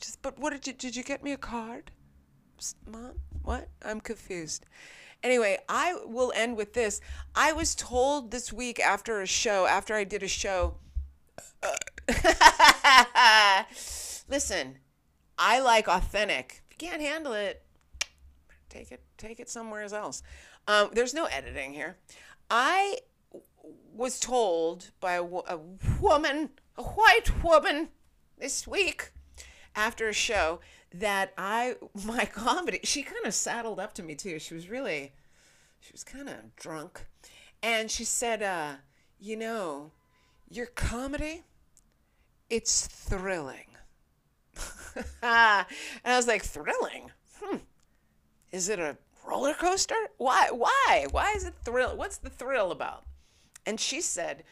Just, 0.01 0.21
but 0.21 0.39
what 0.39 0.51
did 0.51 0.65
you 0.65 0.73
did 0.73 0.95
you 0.95 1.03
get 1.03 1.23
me 1.23 1.31
a 1.31 1.37
card, 1.37 1.91
mom? 2.85 3.19
What? 3.43 3.69
I'm 3.83 4.01
confused. 4.01 4.65
Anyway, 5.23 5.57
I 5.67 5.97
will 6.05 6.31
end 6.35 6.57
with 6.57 6.73
this. 6.73 7.01
I 7.35 7.51
was 7.53 7.75
told 7.75 8.31
this 8.31 8.53
week 8.53 8.79
after 8.79 9.21
a 9.21 9.27
show, 9.27 9.65
after 9.65 9.95
I 9.95 10.03
did 10.03 10.23
a 10.23 10.27
show. 10.27 10.75
Uh, 11.61 11.73
listen, 14.29 14.77
I 15.37 15.59
like 15.59 15.87
authentic. 15.87 16.63
If 16.69 16.81
you 16.81 16.89
can't 16.89 17.01
handle 17.01 17.33
it, 17.33 17.63
take 18.69 18.91
it 18.91 19.01
take 19.17 19.39
it 19.39 19.49
somewhere 19.49 19.83
else. 19.83 20.23
Um, 20.67 20.89
there's 20.93 21.13
no 21.13 21.25
editing 21.25 21.73
here. 21.73 21.97
I 22.49 22.99
was 23.93 24.19
told 24.19 24.91
by 24.99 25.13
a, 25.13 25.23
a 25.23 25.59
woman, 25.99 26.49
a 26.77 26.83
white 26.83 27.43
woman, 27.43 27.89
this 28.37 28.67
week 28.67 29.11
after 29.75 30.07
a 30.07 30.13
show 30.13 30.59
that 30.93 31.33
I 31.37 31.75
my 32.05 32.25
comedy. 32.25 32.79
She 32.83 33.03
kind 33.03 33.25
of 33.25 33.33
saddled 33.33 33.79
up 33.79 33.93
to 33.93 34.03
me 34.03 34.15
too. 34.15 34.39
She 34.39 34.53
was 34.53 34.69
really, 34.69 35.13
she 35.79 35.91
was 35.91 36.03
kind 36.03 36.29
of 36.29 36.55
drunk, 36.55 37.05
and 37.61 37.89
she 37.89 38.03
said, 38.03 38.41
uh, 38.43 38.75
"You 39.19 39.37
know, 39.37 39.91
your 40.49 40.67
comedy, 40.67 41.43
it's 42.49 42.87
thrilling." 42.87 43.65
and 44.95 45.05
I 45.23 45.65
was 46.05 46.27
like, 46.27 46.43
"Thrilling? 46.43 47.11
Hmm. 47.41 47.57
Is 48.51 48.69
it 48.69 48.79
a 48.79 48.97
roller 49.25 49.53
coaster? 49.53 49.95
Why? 50.17 50.49
Why? 50.51 51.07
Why 51.11 51.33
is 51.35 51.43
it 51.43 51.53
thrill? 51.63 51.95
What's 51.95 52.17
the 52.17 52.29
thrill 52.29 52.71
about?" 52.71 53.03
And 53.65 53.79
she 53.79 54.01
said, 54.01 54.43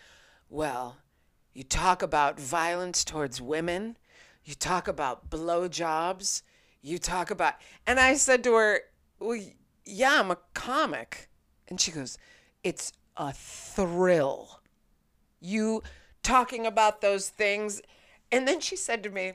"Well." 0.49 0.97
You 1.55 1.63
talk 1.63 2.01
about 2.01 2.37
violence 2.37 3.05
towards 3.05 3.41
women. 3.41 3.95
You 4.45 4.53
talk 4.53 4.87
about 4.87 5.29
blowjobs. 5.29 6.43
You 6.81 6.99
talk 6.99 7.31
about. 7.31 7.55
And 7.87 7.99
I 7.99 8.13
said 8.13 8.43
to 8.43 8.53
her, 8.53 8.81
Well, 9.19 9.39
yeah, 9.85 10.19
I'm 10.19 10.29
a 10.31 10.37
comic. 10.53 11.29
And 11.67 11.81
she 11.81 11.91
goes, 11.91 12.17
It's 12.63 12.93
a 13.17 13.33
thrill. 13.33 14.61
You 15.41 15.81
talking 16.21 16.65
about 16.65 17.01
those 17.01 17.29
things. 17.29 17.81
And 18.31 18.47
then 18.47 18.59
she 18.59 18.75
said 18.75 19.01
to 19.03 19.09
me, 19.09 19.33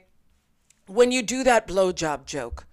When 0.87 1.11
you 1.11 1.21
do 1.21 1.43
that 1.43 1.67
blowjob 1.67 2.25
joke, 2.25 2.65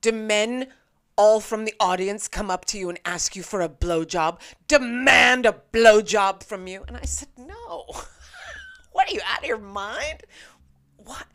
do 0.00 0.12
men 0.12 0.68
all 1.14 1.40
from 1.40 1.66
the 1.66 1.74
audience 1.78 2.26
come 2.26 2.50
up 2.50 2.64
to 2.64 2.78
you 2.78 2.88
and 2.88 2.98
ask 3.04 3.36
you 3.36 3.42
for 3.42 3.60
a 3.60 3.68
blowjob? 3.68 4.40
Demand 4.66 5.44
a 5.44 5.60
blowjob 5.72 6.42
from 6.42 6.66
you? 6.66 6.84
And 6.88 6.96
I 6.96 7.04
said, 7.04 7.28
No. 7.36 7.86
What 8.92 9.10
are 9.10 9.14
you 9.14 9.22
out 9.26 9.38
of 9.38 9.46
your 9.46 9.56
mind? 9.56 10.24
What? 10.98 11.26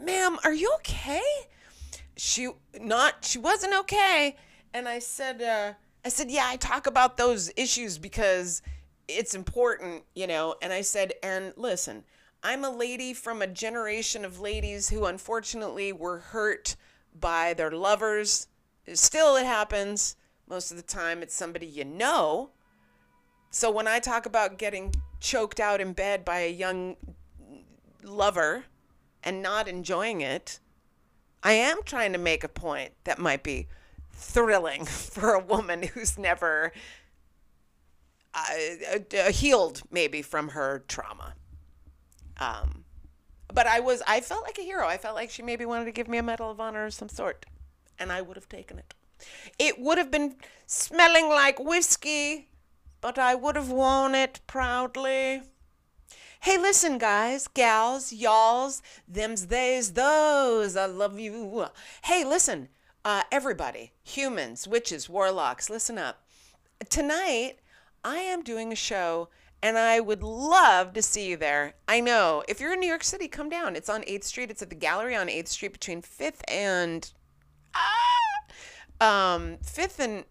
Ma'am, 0.00 0.38
are 0.44 0.52
you 0.52 0.72
okay? 0.76 1.22
She 2.16 2.50
not 2.80 3.24
she 3.24 3.38
wasn't 3.38 3.74
okay. 3.74 4.36
And 4.74 4.88
I 4.88 4.98
said 4.98 5.42
uh 5.42 5.74
I 6.04 6.08
said, 6.08 6.30
"Yeah, 6.30 6.46
I 6.46 6.56
talk 6.56 6.86
about 6.86 7.16
those 7.16 7.52
issues 7.56 7.98
because 7.98 8.62
it's 9.06 9.34
important, 9.34 10.02
you 10.14 10.26
know." 10.26 10.56
And 10.60 10.72
I 10.72 10.80
said, 10.80 11.12
"And 11.22 11.52
listen, 11.56 12.04
I'm 12.42 12.64
a 12.64 12.70
lady 12.70 13.14
from 13.14 13.40
a 13.40 13.46
generation 13.46 14.24
of 14.24 14.40
ladies 14.40 14.88
who 14.88 15.04
unfortunately 15.04 15.92
were 15.92 16.18
hurt 16.18 16.74
by 17.18 17.54
their 17.54 17.70
lovers. 17.70 18.48
Still 18.94 19.36
it 19.36 19.46
happens. 19.46 20.16
Most 20.48 20.70
of 20.70 20.76
the 20.76 20.82
time 20.82 21.22
it's 21.22 21.34
somebody 21.34 21.66
you 21.66 21.84
know. 21.84 22.50
So 23.50 23.70
when 23.70 23.86
I 23.86 24.00
talk 24.00 24.26
about 24.26 24.58
getting 24.58 24.94
choked 25.20 25.60
out 25.60 25.80
in 25.80 25.92
bed 25.92 26.24
by 26.24 26.40
a 26.40 26.52
young 26.52 26.96
lover 28.02 28.64
and 29.22 29.42
not 29.42 29.68
enjoying 29.68 30.20
it, 30.20 30.58
I 31.42 31.52
am 31.52 31.82
trying 31.84 32.12
to 32.12 32.18
make 32.18 32.44
a 32.44 32.48
point 32.48 32.92
that 33.04 33.18
might 33.18 33.42
be 33.42 33.68
thrilling 34.10 34.84
for 34.86 35.34
a 35.34 35.40
woman 35.40 35.82
who's 35.82 36.18
never 36.18 36.72
uh, 38.34 38.98
uh, 39.18 39.32
healed 39.32 39.82
maybe 39.90 40.22
from 40.22 40.50
her 40.50 40.84
trauma. 40.88 41.34
Um, 42.38 42.84
but 43.52 43.66
I 43.66 43.80
was 43.80 44.02
I 44.06 44.20
felt 44.20 44.42
like 44.42 44.58
a 44.58 44.62
hero. 44.62 44.86
I 44.86 44.96
felt 44.96 45.14
like 45.14 45.30
she 45.30 45.42
maybe 45.42 45.64
wanted 45.64 45.84
to 45.84 45.92
give 45.92 46.08
me 46.08 46.18
a 46.18 46.22
medal 46.22 46.50
of 46.50 46.60
honor 46.60 46.86
of 46.86 46.94
some 46.94 47.08
sort, 47.08 47.44
and 47.98 48.10
I 48.10 48.22
would 48.22 48.36
have 48.36 48.48
taken 48.48 48.78
it. 48.78 48.94
It 49.58 49.78
would 49.78 49.98
have 49.98 50.10
been 50.10 50.36
smelling 50.66 51.28
like 51.28 51.60
whiskey 51.60 52.48
but 53.02 53.18
I 53.18 53.34
would 53.34 53.56
have 53.56 53.68
worn 53.68 54.14
it 54.14 54.40
proudly. 54.46 55.42
Hey, 56.42 56.58
listen, 56.58 56.98
guys, 56.98 57.46
gals, 57.46 58.12
y'alls, 58.12 58.82
them's, 59.06 59.46
theys, 59.46 59.92
those, 59.92 60.76
I 60.76 60.86
love 60.86 61.16
you. 61.16 61.66
Hey, 62.02 62.24
listen, 62.24 62.68
uh, 63.04 63.22
everybody, 63.30 63.92
humans, 64.02 64.66
witches, 64.66 65.08
warlocks, 65.08 65.70
listen 65.70 65.98
up. 65.98 66.26
Tonight, 66.90 67.58
I 68.02 68.16
am 68.16 68.42
doing 68.42 68.72
a 68.72 68.74
show 68.74 69.28
and 69.62 69.78
I 69.78 70.00
would 70.00 70.24
love 70.24 70.94
to 70.94 71.00
see 71.00 71.28
you 71.28 71.36
there. 71.36 71.74
I 71.86 72.00
know. 72.00 72.42
If 72.48 72.58
you're 72.58 72.72
in 72.72 72.80
New 72.80 72.88
York 72.88 73.04
City, 73.04 73.28
come 73.28 73.48
down. 73.48 73.76
It's 73.76 73.88
on 73.88 74.02
8th 74.02 74.24
Street. 74.24 74.50
It's 74.50 74.62
at 74.62 74.68
the 74.68 74.74
gallery 74.74 75.14
on 75.14 75.28
8th 75.28 75.46
Street 75.46 75.72
between 75.74 76.02
5th 76.02 76.40
and 76.48 77.08
ah, 77.72 79.34
um, 79.34 79.58
5th 79.62 80.00
and 80.00 80.24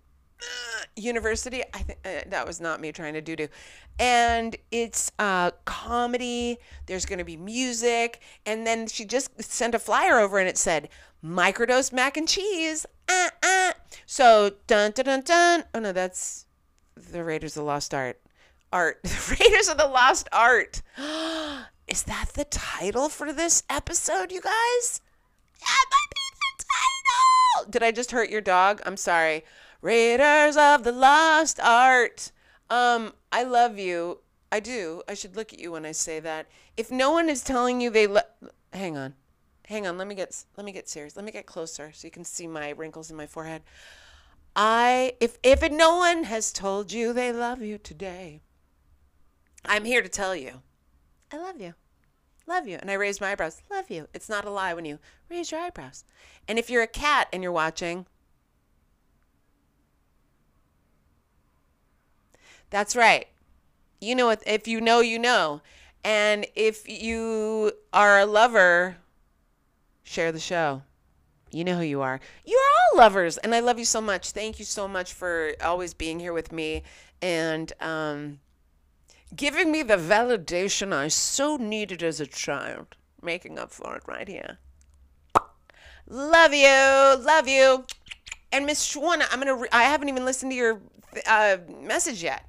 University. 0.95 1.63
I 1.73 1.79
think 1.79 1.99
uh, 2.05 2.21
that 2.27 2.45
was 2.45 2.59
not 2.59 2.81
me 2.81 2.91
trying 2.91 3.13
to 3.13 3.21
do 3.21 3.35
do. 3.35 3.47
And 3.99 4.55
it's 4.71 5.11
uh, 5.19 5.51
comedy. 5.65 6.57
There's 6.85 7.05
going 7.05 7.19
to 7.19 7.25
be 7.25 7.37
music, 7.37 8.21
and 8.45 8.65
then 8.65 8.87
she 8.87 9.05
just 9.05 9.41
sent 9.41 9.75
a 9.75 9.79
flyer 9.79 10.19
over, 10.19 10.37
and 10.39 10.47
it 10.47 10.57
said 10.57 10.89
microdose 11.23 11.93
mac 11.93 12.17
and 12.17 12.27
cheese. 12.27 12.85
Uh, 13.07 13.29
uh. 13.43 13.71
So 14.05 14.51
dun 14.67 14.91
dun 14.91 15.05
dun 15.05 15.21
dun. 15.21 15.63
Oh 15.73 15.79
no, 15.79 15.91
that's 15.91 16.45
the 16.95 17.23
Raiders 17.23 17.55
of 17.57 17.61
the 17.61 17.67
Lost 17.67 17.93
Art. 17.93 18.19
Art. 18.71 18.99
The 19.03 19.37
Raiders 19.39 19.69
of 19.69 19.77
the 19.77 19.87
Lost 19.87 20.29
Art. 20.31 20.81
Is 21.87 22.03
that 22.03 22.31
the 22.35 22.45
title 22.45 23.09
for 23.09 23.33
this 23.33 23.63
episode, 23.69 24.31
you 24.31 24.41
guys? 24.41 25.01
That 25.59 25.85
might 25.91 26.09
be 26.09 26.21
the 26.39 26.65
title. 26.65 27.71
Did 27.71 27.83
I 27.83 27.91
just 27.91 28.11
hurt 28.11 28.29
your 28.29 28.41
dog? 28.41 28.81
I'm 28.85 28.97
sorry. 28.97 29.43
Raiders 29.81 30.57
of 30.57 30.83
the 30.83 30.91
Lost 30.91 31.59
Art. 31.59 32.31
Um, 32.69 33.13
I 33.31 33.43
love 33.43 33.79
you. 33.79 34.19
I 34.51 34.59
do. 34.59 35.01
I 35.07 35.13
should 35.13 35.35
look 35.35 35.53
at 35.53 35.59
you 35.59 35.71
when 35.71 35.85
I 35.85 35.91
say 35.91 36.19
that. 36.19 36.47
If 36.77 36.91
no 36.91 37.11
one 37.11 37.29
is 37.29 37.43
telling 37.43 37.81
you 37.81 37.89
they 37.89 38.07
le- 38.07 38.23
hang 38.73 38.97
on. 38.97 39.15
Hang 39.65 39.87
on. 39.87 39.97
Let 39.97 40.07
me 40.07 40.15
get 40.15 40.43
let 40.57 40.65
me 40.65 40.71
get 40.71 40.89
serious. 40.89 41.15
Let 41.15 41.25
me 41.25 41.31
get 41.31 41.45
closer 41.45 41.91
so 41.93 42.05
you 42.05 42.11
can 42.11 42.25
see 42.25 42.47
my 42.47 42.69
wrinkles 42.71 43.09
in 43.09 43.17
my 43.17 43.27
forehead. 43.27 43.63
I 44.55 45.13
if 45.19 45.37
if 45.43 45.69
no 45.71 45.97
one 45.97 46.25
has 46.25 46.51
told 46.51 46.91
you 46.91 47.13
they 47.13 47.31
love 47.31 47.61
you 47.61 47.77
today, 47.77 48.41
I'm 49.65 49.85
here 49.85 50.01
to 50.01 50.09
tell 50.09 50.35
you. 50.35 50.61
I 51.31 51.37
love 51.37 51.61
you. 51.61 51.73
Love 52.45 52.67
you. 52.67 52.77
And 52.81 52.91
I 52.91 52.95
raise 52.95 53.21
my 53.21 53.31
eyebrows. 53.31 53.61
Love 53.71 53.89
you. 53.89 54.07
It's 54.13 54.27
not 54.27 54.45
a 54.45 54.49
lie 54.49 54.73
when 54.73 54.85
you 54.85 54.99
raise 55.29 55.51
your 55.51 55.61
eyebrows. 55.61 56.03
And 56.47 56.59
if 56.59 56.69
you're 56.69 56.83
a 56.83 56.87
cat 56.87 57.29
and 57.31 57.41
you're 57.41 57.51
watching, 57.51 58.05
That's 62.71 62.95
right. 62.95 63.27
You 63.99 64.15
know, 64.15 64.35
if 64.47 64.67
you 64.67 64.81
know, 64.81 65.01
you 65.01 65.19
know. 65.19 65.61
And 66.03 66.47
if 66.55 66.89
you 66.89 67.73
are 67.93 68.19
a 68.19 68.25
lover, 68.25 68.97
share 70.01 70.31
the 70.31 70.39
show. 70.39 70.81
You 71.51 71.63
know 71.63 71.77
who 71.77 71.83
you 71.83 72.01
are. 72.01 72.19
You're 72.45 72.59
all 72.59 72.97
lovers, 72.97 73.37
and 73.37 73.53
I 73.53 73.59
love 73.59 73.77
you 73.77 73.85
so 73.85 74.01
much. 74.01 74.31
Thank 74.31 74.57
you 74.57 74.65
so 74.65 74.87
much 74.87 75.13
for 75.13 75.51
always 75.61 75.93
being 75.93 76.19
here 76.19 76.33
with 76.33 76.51
me 76.51 76.83
and 77.21 77.71
um, 77.81 78.39
giving 79.35 79.71
me 79.71 79.83
the 79.83 79.97
validation 79.97 80.93
I 80.93 81.09
so 81.09 81.57
needed 81.57 82.01
as 82.01 82.19
a 82.19 82.25
child. 82.25 82.95
Making 83.21 83.59
up 83.59 83.71
for 83.71 83.97
it 83.97 84.03
right 84.07 84.27
here. 84.27 84.57
Love 86.07 86.53
you, 86.53 86.67
love 86.67 87.47
you. 87.47 87.85
And 88.51 88.65
Miss 88.65 88.83
Shwana, 88.83 89.25
I'm 89.31 89.39
gonna. 89.39 89.55
Re- 89.55 89.69
I 89.71 89.83
haven't 89.83 90.09
even 90.09 90.25
listened 90.25 90.51
to 90.53 90.55
your 90.55 90.81
uh, 91.27 91.57
message 91.81 92.23
yet. 92.23 92.45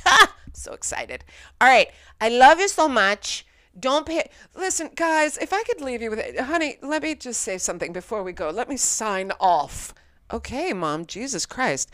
so 0.52 0.72
excited. 0.72 1.24
All 1.60 1.68
right. 1.68 1.88
I 2.20 2.28
love 2.28 2.60
you 2.60 2.68
so 2.68 2.88
much. 2.88 3.46
Don't 3.78 4.06
pay. 4.06 4.28
Listen, 4.54 4.90
guys, 4.94 5.38
if 5.38 5.52
I 5.52 5.62
could 5.62 5.80
leave 5.80 6.02
you 6.02 6.10
with 6.10 6.18
it, 6.18 6.38
honey, 6.38 6.76
let 6.82 7.02
me 7.02 7.14
just 7.14 7.40
say 7.40 7.58
something 7.58 7.92
before 7.92 8.22
we 8.22 8.32
go. 8.32 8.50
Let 8.50 8.68
me 8.68 8.76
sign 8.76 9.32
off. 9.40 9.94
Okay, 10.30 10.72
mom, 10.72 11.06
Jesus 11.06 11.46
Christ. 11.46 11.90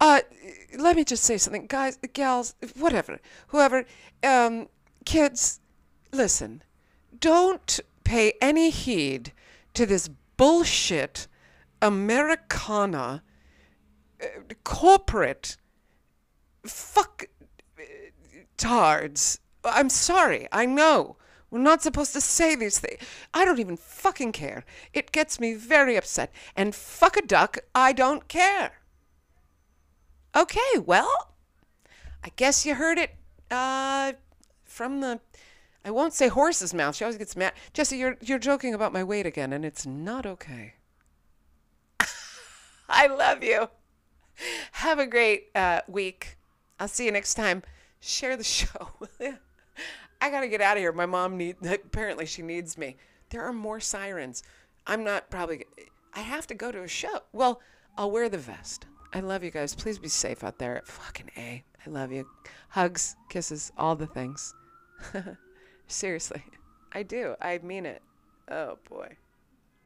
Uh, 0.00 0.20
let 0.78 0.96
me 0.96 1.04
just 1.04 1.24
say 1.24 1.38
something, 1.38 1.66
guys, 1.66 1.98
gals, 2.12 2.54
whatever, 2.76 3.18
whoever, 3.48 3.84
um, 4.22 4.68
kids, 5.04 5.60
listen, 6.12 6.62
don't 7.18 7.80
pay 8.04 8.34
any 8.40 8.70
heed 8.70 9.32
to 9.74 9.86
this 9.86 10.08
bullshit 10.36 11.26
Americana 11.82 13.22
uh, 14.22 14.26
corporate 14.64 15.56
fuck 16.64 17.24
tards. 18.58 19.40
I'm 19.64 19.88
sorry. 19.88 20.46
I 20.52 20.66
know. 20.66 21.16
We're 21.50 21.60
not 21.60 21.82
supposed 21.82 22.12
to 22.12 22.20
say 22.20 22.54
these 22.54 22.78
things. 22.78 23.00
I 23.32 23.44
don't 23.44 23.58
even 23.58 23.78
fucking 23.78 24.32
care. 24.32 24.64
It 24.92 25.12
gets 25.12 25.40
me 25.40 25.54
very 25.54 25.96
upset. 25.96 26.30
And 26.54 26.74
fuck 26.74 27.16
a 27.16 27.22
duck, 27.22 27.58
I 27.74 27.94
don't 27.94 28.28
care. 28.28 28.72
Okay, 30.36 30.78
well, 30.84 31.32
I 32.22 32.30
guess 32.36 32.66
you 32.66 32.74
heard 32.74 32.98
it 32.98 33.14
uh, 33.50 34.12
from 34.64 35.00
the. 35.00 35.20
I 35.84 35.90
won't 35.90 36.12
say 36.12 36.28
horse's 36.28 36.74
mouth. 36.74 36.96
She 36.96 37.04
always 37.04 37.16
gets 37.16 37.34
mad. 37.34 37.54
Jesse, 37.72 37.96
you're 37.96 38.18
you're 38.20 38.38
joking 38.38 38.74
about 38.74 38.92
my 38.92 39.02
weight 39.02 39.24
again, 39.24 39.54
and 39.54 39.64
it's 39.64 39.86
not 39.86 40.26
okay. 40.26 40.74
I 42.90 43.06
love 43.06 43.42
you. 43.42 43.70
Have 44.72 44.98
a 44.98 45.06
great 45.06 45.46
uh, 45.54 45.80
week. 45.88 46.36
I'll 46.78 46.88
see 46.88 47.06
you 47.06 47.12
next 47.12 47.34
time 47.34 47.62
share 48.00 48.36
the 48.36 48.44
show. 48.58 48.90
I 50.20 50.30
got 50.30 50.40
to 50.40 50.48
get 50.48 50.60
out 50.60 50.76
of 50.76 50.82
here. 50.82 50.92
My 50.92 51.06
mom 51.06 51.36
need 51.36 51.56
apparently 51.64 52.26
she 52.26 52.42
needs 52.42 52.76
me. 52.76 52.96
There 53.30 53.42
are 53.42 53.52
more 53.52 53.80
sirens. 53.80 54.42
I'm 54.86 55.04
not 55.04 55.30
probably. 55.30 55.64
I 56.14 56.20
have 56.20 56.46
to 56.48 56.54
go 56.54 56.72
to 56.72 56.82
a 56.82 56.88
show. 56.88 57.20
Well, 57.32 57.60
I'll 57.96 58.10
wear 58.10 58.28
the 58.28 58.38
vest. 58.38 58.86
I 59.12 59.20
love 59.20 59.42
you 59.42 59.50
guys. 59.50 59.74
Please 59.74 59.98
be 59.98 60.08
safe 60.08 60.44
out 60.44 60.58
there. 60.58 60.82
Fucking 60.84 61.30
A. 61.36 61.64
I 61.86 61.90
love 61.90 62.12
you. 62.12 62.28
Hugs, 62.70 63.16
kisses, 63.28 63.72
all 63.78 63.96
the 63.96 64.06
things. 64.06 64.54
Seriously. 65.86 66.42
I 66.92 67.02
do. 67.02 67.34
I 67.40 67.58
mean 67.58 67.86
it. 67.86 68.02
Oh 68.50 68.78
boy. 68.88 69.16